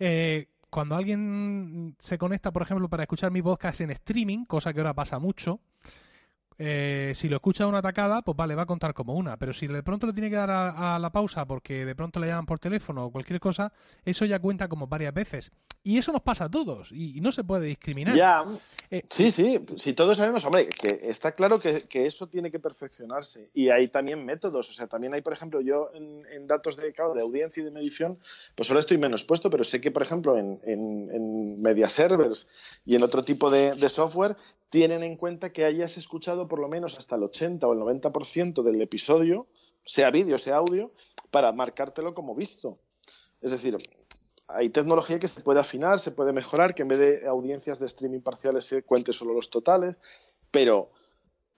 eh, 0.00 0.48
cuando 0.70 0.96
alguien 0.96 1.94
se 2.00 2.18
conecta, 2.18 2.50
por 2.50 2.62
ejemplo, 2.62 2.88
para 2.88 3.04
escuchar 3.04 3.30
mi 3.30 3.40
podcast 3.40 3.82
en 3.82 3.90
streaming, 3.90 4.44
cosa 4.46 4.72
que 4.72 4.80
ahora 4.80 4.94
pasa 4.94 5.20
mucho, 5.20 5.60
eh, 6.58 7.12
si 7.14 7.28
lo 7.28 7.36
escucha 7.36 7.66
una 7.66 7.78
atacada, 7.78 8.22
pues 8.22 8.36
vale, 8.36 8.54
va 8.54 8.62
a 8.62 8.66
contar 8.66 8.94
como 8.94 9.14
una. 9.14 9.36
Pero 9.36 9.52
si 9.52 9.66
de 9.66 9.82
pronto 9.82 10.06
le 10.06 10.12
tiene 10.12 10.30
que 10.30 10.36
dar 10.36 10.50
a, 10.50 10.98
la 10.98 11.10
pausa 11.10 11.46
porque 11.46 11.84
de 11.84 11.94
pronto 11.94 12.20
le 12.20 12.28
llaman 12.28 12.46
por 12.46 12.58
teléfono 12.58 13.06
o 13.06 13.10
cualquier 13.10 13.40
cosa, 13.40 13.72
eso 14.04 14.24
ya 14.24 14.38
cuenta 14.38 14.68
como 14.68 14.86
varias 14.86 15.14
veces. 15.14 15.50
Y 15.82 15.98
eso 15.98 16.12
nos 16.12 16.22
pasa 16.22 16.44
a 16.44 16.50
todos 16.50 16.92
y, 16.92 17.20
no 17.20 17.32
se 17.32 17.44
puede 17.44 17.66
discriminar. 17.66 18.14
Ya, 18.14 18.44
eh, 18.90 19.02
sí, 19.08 19.30
sí, 19.30 19.64
si 19.76 19.92
todos 19.92 20.16
sabemos, 20.16 20.44
hombre, 20.44 20.68
que 20.68 21.00
está 21.02 21.32
claro 21.32 21.60
que, 21.60 21.84
eso 21.92 22.26
tiene 22.28 22.50
que 22.50 22.58
perfeccionarse. 22.58 23.50
Y 23.54 23.70
hay 23.70 23.88
también 23.88 24.24
métodos, 24.24 24.70
o 24.70 24.72
sea, 24.72 24.86
también 24.86 25.14
hay, 25.14 25.22
por 25.22 25.32
ejemplo, 25.32 25.60
yo 25.60 25.90
en, 25.94 26.46
datos 26.46 26.76
de, 26.76 26.92
de 26.92 27.20
audiencia 27.20 27.60
y 27.60 27.64
de 27.64 27.70
medición, 27.70 28.18
pues 28.54 28.70
ahora 28.70 28.80
estoy 28.80 28.98
menos 28.98 29.24
puesto, 29.24 29.50
pero 29.50 29.64
sé 29.64 29.80
que, 29.80 29.90
por 29.90 30.02
ejemplo, 30.02 30.36
en, 30.36 31.62
media 31.62 31.88
servers 31.88 32.48
y 32.84 32.96
en 32.96 33.04
otro 33.04 33.24
tipo 33.24 33.50
de 33.50 33.88
software, 33.88 34.36
tienen 34.72 35.02
en 35.02 35.18
cuenta 35.18 35.52
que 35.52 35.66
hayas 35.66 35.98
escuchado 35.98 36.48
por 36.48 36.58
lo 36.58 36.66
menos 36.66 36.96
hasta 36.96 37.16
el 37.16 37.24
80 37.24 37.68
o 37.68 37.74
el 37.74 37.80
90% 37.80 38.62
del 38.62 38.80
episodio, 38.80 39.46
sea 39.84 40.10
vídeo, 40.10 40.38
sea 40.38 40.56
audio, 40.56 40.94
para 41.30 41.52
marcártelo 41.52 42.14
como 42.14 42.34
visto. 42.34 42.78
Es 43.42 43.50
decir, 43.50 43.76
hay 44.48 44.70
tecnología 44.70 45.20
que 45.20 45.28
se 45.28 45.42
puede 45.42 45.60
afinar, 45.60 45.98
se 45.98 46.10
puede 46.10 46.32
mejorar, 46.32 46.74
que 46.74 46.82
en 46.82 46.88
vez 46.88 46.98
de 47.00 47.28
audiencias 47.28 47.80
de 47.80 47.84
streaming 47.84 48.20
parciales 48.20 48.64
se 48.64 48.82
cuente 48.82 49.12
solo 49.12 49.34
los 49.34 49.50
totales, 49.50 49.98
pero 50.50 50.90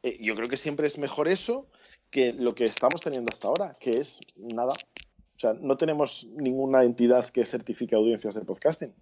eh, 0.02 0.18
yo 0.20 0.34
creo 0.34 0.48
que 0.48 0.56
siempre 0.56 0.88
es 0.88 0.98
mejor 0.98 1.28
eso 1.28 1.68
que 2.10 2.32
lo 2.32 2.56
que 2.56 2.64
estamos 2.64 3.00
teniendo 3.00 3.30
hasta 3.32 3.46
ahora, 3.46 3.76
que 3.78 3.90
es 3.90 4.18
nada. 4.36 4.72
O 4.72 5.38
sea, 5.38 5.52
no 5.52 5.76
tenemos 5.76 6.26
ninguna 6.32 6.82
entidad 6.82 7.28
que 7.28 7.44
certifique 7.44 7.94
audiencias 7.94 8.34
de 8.34 8.40
podcasting 8.40 8.92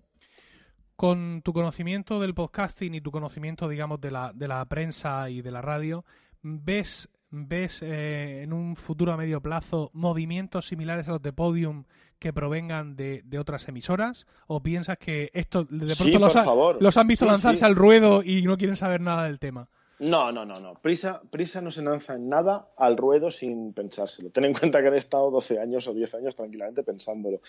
con 1.02 1.42
tu 1.42 1.52
conocimiento 1.52 2.20
del 2.20 2.32
podcasting 2.32 2.94
y 2.94 3.00
tu 3.00 3.10
conocimiento, 3.10 3.68
digamos, 3.68 4.00
de 4.00 4.12
la, 4.12 4.32
de 4.32 4.46
la 4.46 4.64
prensa 4.66 5.28
y 5.30 5.42
de 5.42 5.50
la 5.50 5.60
radio, 5.60 6.04
¿ves, 6.42 7.08
ves 7.28 7.82
eh, 7.82 8.42
en 8.44 8.52
un 8.52 8.76
futuro 8.76 9.12
a 9.12 9.16
medio 9.16 9.40
plazo 9.40 9.90
movimientos 9.94 10.68
similares 10.68 11.08
a 11.08 11.10
los 11.10 11.20
de 11.20 11.32
Podium 11.32 11.86
que 12.20 12.32
provengan 12.32 12.94
de, 12.94 13.20
de 13.24 13.40
otras 13.40 13.66
emisoras? 13.66 14.28
¿O 14.46 14.62
piensas 14.62 14.96
que 14.96 15.32
esto 15.34 15.64
de 15.64 15.92
pronto 15.96 16.78
los, 16.78 16.96
han 16.96 17.08
visto 17.08 17.26
lanzarse 17.26 17.64
al 17.64 17.74
ruedo 17.74 18.22
y 18.22 18.42
no 18.42 18.56
quieren 18.56 18.76
saber 18.76 19.00
nada 19.00 19.24
del 19.24 19.40
tema? 19.40 19.68
No, 20.02 20.32
no, 20.32 20.44
no, 20.44 20.60
no. 20.60 20.74
Prisa, 20.74 21.22
Prisa 21.30 21.60
no 21.60 21.70
se 21.70 21.82
lanza 21.82 22.14
en 22.14 22.28
nada 22.28 22.68
al 22.76 22.96
ruedo 22.96 23.30
sin 23.30 23.72
pensárselo. 23.72 24.30
Ten 24.30 24.44
en 24.44 24.52
cuenta 24.52 24.80
que 24.82 24.88
han 24.88 24.94
estado 24.94 25.30
12 25.30 25.60
años 25.60 25.86
o 25.86 25.94
10 25.94 26.14
años 26.14 26.34
tranquilamente 26.34 26.82
pensándolo, 26.82 27.40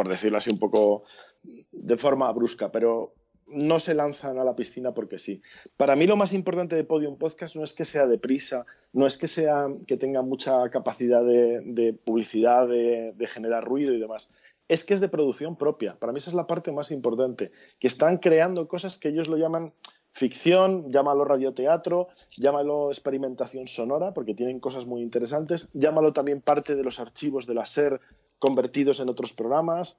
por 0.00 0.08
decirlo 0.08 0.38
así 0.38 0.48
un 0.48 0.58
poco 0.58 1.04
de 1.42 1.98
forma 1.98 2.32
brusca, 2.32 2.72
pero 2.72 3.12
no 3.48 3.78
se 3.80 3.92
lanzan 3.92 4.38
a 4.38 4.44
la 4.44 4.56
piscina 4.56 4.94
porque 4.94 5.18
sí. 5.18 5.42
Para 5.76 5.94
mí 5.94 6.06
lo 6.06 6.16
más 6.16 6.32
importante 6.32 6.74
de 6.74 6.84
Podium 6.84 7.18
Podcast 7.18 7.54
no 7.54 7.64
es 7.64 7.74
que 7.74 7.84
sea 7.84 8.06
de 8.06 8.16
prisa, 8.16 8.64
no 8.94 9.06
es 9.06 9.18
que 9.18 9.26
sea 9.26 9.66
que 9.86 9.98
tenga 9.98 10.22
mucha 10.22 10.70
capacidad 10.70 11.22
de, 11.22 11.94
publicidad, 12.02 12.66
de, 12.66 13.12
de 13.14 13.26
generar 13.26 13.62
ruido 13.62 13.92
y 13.92 14.00
demás 14.00 14.30
es 14.68 14.84
que 14.84 14.94
es 14.94 15.00
de 15.00 15.08
producción 15.08 15.56
propia. 15.56 15.96
Para 15.98 16.12
mí 16.12 16.18
esa 16.18 16.30
es 16.30 16.34
la 16.34 16.46
parte 16.46 16.70
más 16.72 16.92
importante, 16.92 17.50
que 17.78 17.88
están 17.88 18.18
creando 18.18 18.68
cosas 18.68 18.96
que 18.96 19.08
ellos 19.08 19.26
lo 19.26 19.36
llaman 19.36 19.74
ficción, 20.12 20.90
llámalo 20.90 21.24
radioteatro, 21.24 22.08
llámalo 22.36 22.88
experimentación 22.90 23.68
sonora, 23.68 24.14
porque 24.14 24.34
tienen 24.34 24.60
cosas 24.60 24.86
muy 24.86 25.02
interesantes, 25.02 25.68
llámalo 25.72 26.12
también 26.12 26.40
parte 26.40 26.74
de 26.74 26.84
los 26.84 27.00
archivos 27.00 27.46
de 27.46 27.54
la 27.54 27.66
SER 27.66 28.00
convertidos 28.40 28.98
en 28.98 29.08
otros 29.08 29.32
programas. 29.32 29.96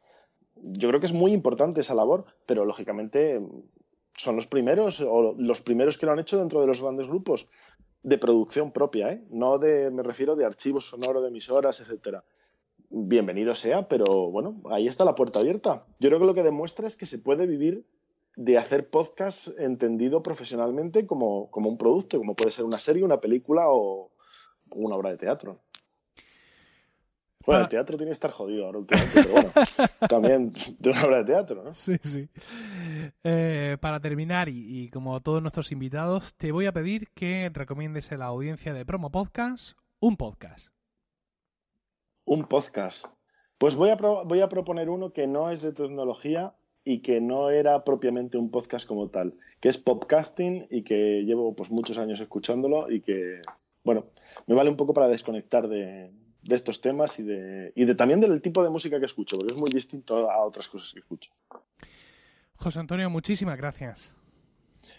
Yo 0.56 0.90
creo 0.90 1.00
que 1.00 1.06
es 1.06 1.14
muy 1.14 1.32
importante 1.32 1.80
esa 1.80 1.96
labor, 1.96 2.26
pero 2.46 2.66
lógicamente 2.66 3.42
son 4.18 4.36
los 4.36 4.48
primeros 4.48 5.00
o 5.00 5.34
los 5.38 5.62
primeros 5.62 5.98
que 5.98 6.06
lo 6.06 6.12
han 6.12 6.20
hecho 6.20 6.38
dentro 6.38 6.60
de 6.60 6.68
los 6.68 6.82
grandes 6.82 7.08
grupos 7.08 7.48
de 8.04 8.18
producción 8.18 8.72
propia, 8.72 9.14
¿eh? 9.14 9.24
no 9.30 9.58
de, 9.60 9.92
me 9.92 10.04
refiero 10.04 10.36
de 10.36 10.46
archivos 10.46 10.88
sonoros, 10.88 11.22
de 11.22 11.30
emisoras, 11.30 11.80
etcétera. 11.80 12.24
Bienvenido 12.90 13.56
sea, 13.56 13.88
pero 13.88 14.30
bueno, 14.32 14.62
ahí 14.70 14.88
está 14.88 15.06
la 15.06 15.16
puerta 15.16 15.40
abierta. 15.40 15.86
Yo 16.00 16.10
creo 16.10 16.20
que 16.20 16.26
lo 16.26 16.34
que 16.34 16.44
demuestra 16.44 16.88
es 16.88 16.98
que 16.98 17.06
se 17.06 17.20
puede 17.20 17.46
vivir 17.46 17.86
de 18.36 18.58
hacer 18.58 18.90
podcast 18.90 19.50
entendido 19.60 20.24
profesionalmente 20.24 21.06
como, 21.06 21.50
un 21.54 21.78
producto, 21.78 22.18
como 22.18 22.36
puede 22.36 22.52
ser 22.52 22.66
una 22.66 22.80
serie, 22.80 23.04
una 23.04 23.22
película 23.22 23.66
o 23.68 24.12
una 24.72 24.96
obra 24.96 25.12
de 25.12 25.18
teatro. 25.18 25.60
Bueno, 27.46 27.64
el 27.64 27.70
teatro 27.70 27.98
tiene 27.98 28.10
que 28.10 28.14
estar 28.14 28.32
jodido 28.32 28.66
ahora 28.66 28.80
últimamente, 28.80 29.24
pero 29.24 29.32
bueno, 29.32 29.52
también 30.10 30.52
de 30.80 30.90
una 30.90 31.04
obra 31.04 31.18
de 31.18 31.24
teatro, 31.26 31.64
¿no? 31.64 31.74
Sí, 31.74 31.98
sí. 32.02 32.28
Eh, 33.24 33.78
para 33.80 34.00
terminar, 34.00 34.50
y, 34.50 34.84
y, 34.84 34.90
como 34.90 35.20
todos 35.22 35.42
nuestros 35.42 35.72
invitados, 35.72 36.36
te 36.36 36.52
voy 36.52 36.66
a 36.66 36.72
pedir 36.72 37.10
que 37.14 37.50
recomiendes 37.54 38.12
a 38.12 38.18
la 38.18 38.26
audiencia 38.26 38.74
de 38.74 38.86
Promo 38.86 39.12
Podcast 39.12 39.78
un 40.00 40.18
podcast. 40.18 40.70
Un 42.26 42.46
podcast. 42.46 43.06
Pues 43.58 43.76
voy 43.76 43.90
a, 43.90 43.96
voy 43.96 44.42
a 44.42 44.50
proponer 44.50 44.90
uno 44.90 45.14
que 45.14 45.28
no 45.28 45.52
es 45.52 45.62
de 45.62 45.74
tecnología, 45.74 46.56
y 46.84 47.00
que 47.00 47.22
no 47.22 47.50
era 47.50 47.84
propiamente 47.84 48.38
un 48.38 48.50
podcast 48.50 48.88
como 48.88 49.10
tal, 49.10 49.36
que 49.60 49.70
es 49.70 49.78
podcasting 49.78 50.68
y 50.70 50.84
que 50.84 51.24
llevo 51.24 51.56
pues 51.56 51.70
muchos 51.70 51.98
años 51.98 52.20
escuchándolo 52.20 52.90
y 52.92 53.02
que, 53.02 53.42
bueno, 53.84 54.06
me 54.48 54.56
vale 54.56 54.70
un 54.70 54.78
poco 54.78 54.94
para 54.94 55.08
desconectar 55.08 55.68
de, 55.68 56.12
de 56.42 56.56
estos 56.56 56.82
temas 56.82 57.20
y 57.20 57.24
de, 57.24 57.72
y 57.76 57.86
de 57.86 57.96
también 57.96 58.20
del 58.20 58.42
tipo 58.42 58.64
de 58.64 58.70
música 58.70 59.00
que 59.00 59.06
escucho, 59.06 59.38
porque 59.38 59.54
es 59.54 59.60
muy 59.60 59.70
distinto 59.70 60.30
a 60.30 60.40
otras 60.40 60.68
cosas 60.68 60.92
que 60.94 61.00
escucho. 61.00 61.32
José 62.56 62.80
Antonio, 62.80 63.10
muchísimas 63.10 63.58
gracias. 63.58 64.16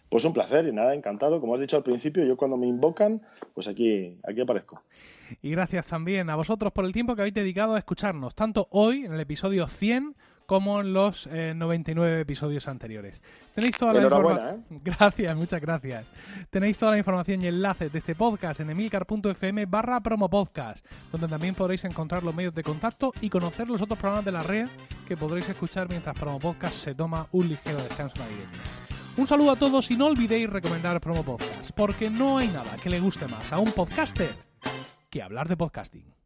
Pues 0.09 0.25
un 0.25 0.33
placer 0.33 0.67
y 0.69 0.73
nada, 0.73 0.95
encantado. 0.95 1.41
Como 1.41 1.55
has 1.55 1.61
dicho 1.61 1.77
al 1.77 1.83
principio, 1.83 2.25
yo 2.25 2.37
cuando 2.37 2.57
me 2.57 2.67
invocan, 2.67 3.23
pues 3.55 3.67
aquí, 3.67 4.19
aquí 4.23 4.41
aparezco. 4.41 4.83
Y 5.41 5.51
gracias 5.51 5.89
también 5.89 6.31
a 6.31 6.37
vosotros 6.37 6.73
por 6.73 6.85
el 6.85 6.93
tiempo 6.93 7.15
que 7.15 7.23
habéis 7.23 7.35
dedicado 7.35 7.75
a 7.75 7.79
escucharnos, 7.79 8.35
tanto 8.35 8.69
hoy 8.71 9.05
en 9.05 9.13
el 9.13 9.21
episodio 9.21 9.67
100 9.67 10.15
como 10.53 10.83
en 10.83 10.93
los 10.93 11.27
99 11.27 12.21
episodios 12.21 12.69
anteriores. 12.69 13.23
Tenéis 13.55 13.79
toda 13.79 13.95
la 13.95 14.03
información. 14.03 14.67
¿eh? 14.71 14.81
Gracias, 14.85 15.35
muchas 15.35 15.63
gracias. 15.63 16.05
Tenéis 16.51 16.77
toda 16.77 16.93
la 16.93 16.99
información 16.99 17.41
y 17.41 17.47
enlaces 17.47 17.91
de 17.91 17.99
este 17.99 18.15
podcast 18.15 18.61
en 18.61 18.69
emilcar.fm 18.69 19.65
barra 19.65 19.99
promopodcast, 20.01 20.85
donde 21.11 21.27
también 21.27 21.55
podréis 21.55 21.85
encontrar 21.85 22.23
los 22.23 22.35
medios 22.35 22.55
de 22.55 22.63
contacto 22.63 23.15
y 23.23 23.31
conocer 23.31 23.67
los 23.67 23.81
otros 23.81 23.99
programas 23.99 24.27
de 24.27 24.33
la 24.33 24.43
red 24.43 24.69
que 25.09 25.17
podréis 25.17 25.49
escuchar 25.49 25.89
mientras 25.89 26.15
Promopodcast 26.19 26.75
se 26.75 26.95
toma 26.95 27.27
un 27.33 27.49
ligero 27.49 27.83
descanso 27.83 28.19
navideño. 28.19 28.63
Un 29.17 29.27
saludo 29.27 29.53
a 29.53 29.57
todos 29.57 29.91
y 29.91 29.97
no 29.97 30.09
olvidéis 30.09 30.51
recomendar 30.51 31.01
Promo 31.01 31.25
Podcast, 31.25 31.71
porque 31.75 32.11
no 32.11 32.37
hay 32.37 32.49
nada 32.49 32.77
que 32.77 32.91
le 32.91 33.01
guste 33.01 33.27
más 33.27 33.55
a 33.55 33.59
un 33.59 33.73
podcaster 33.73 34.35
que 35.09 35.23
hablar 35.23 35.49
de 35.49 35.57
podcasting. 35.57 36.22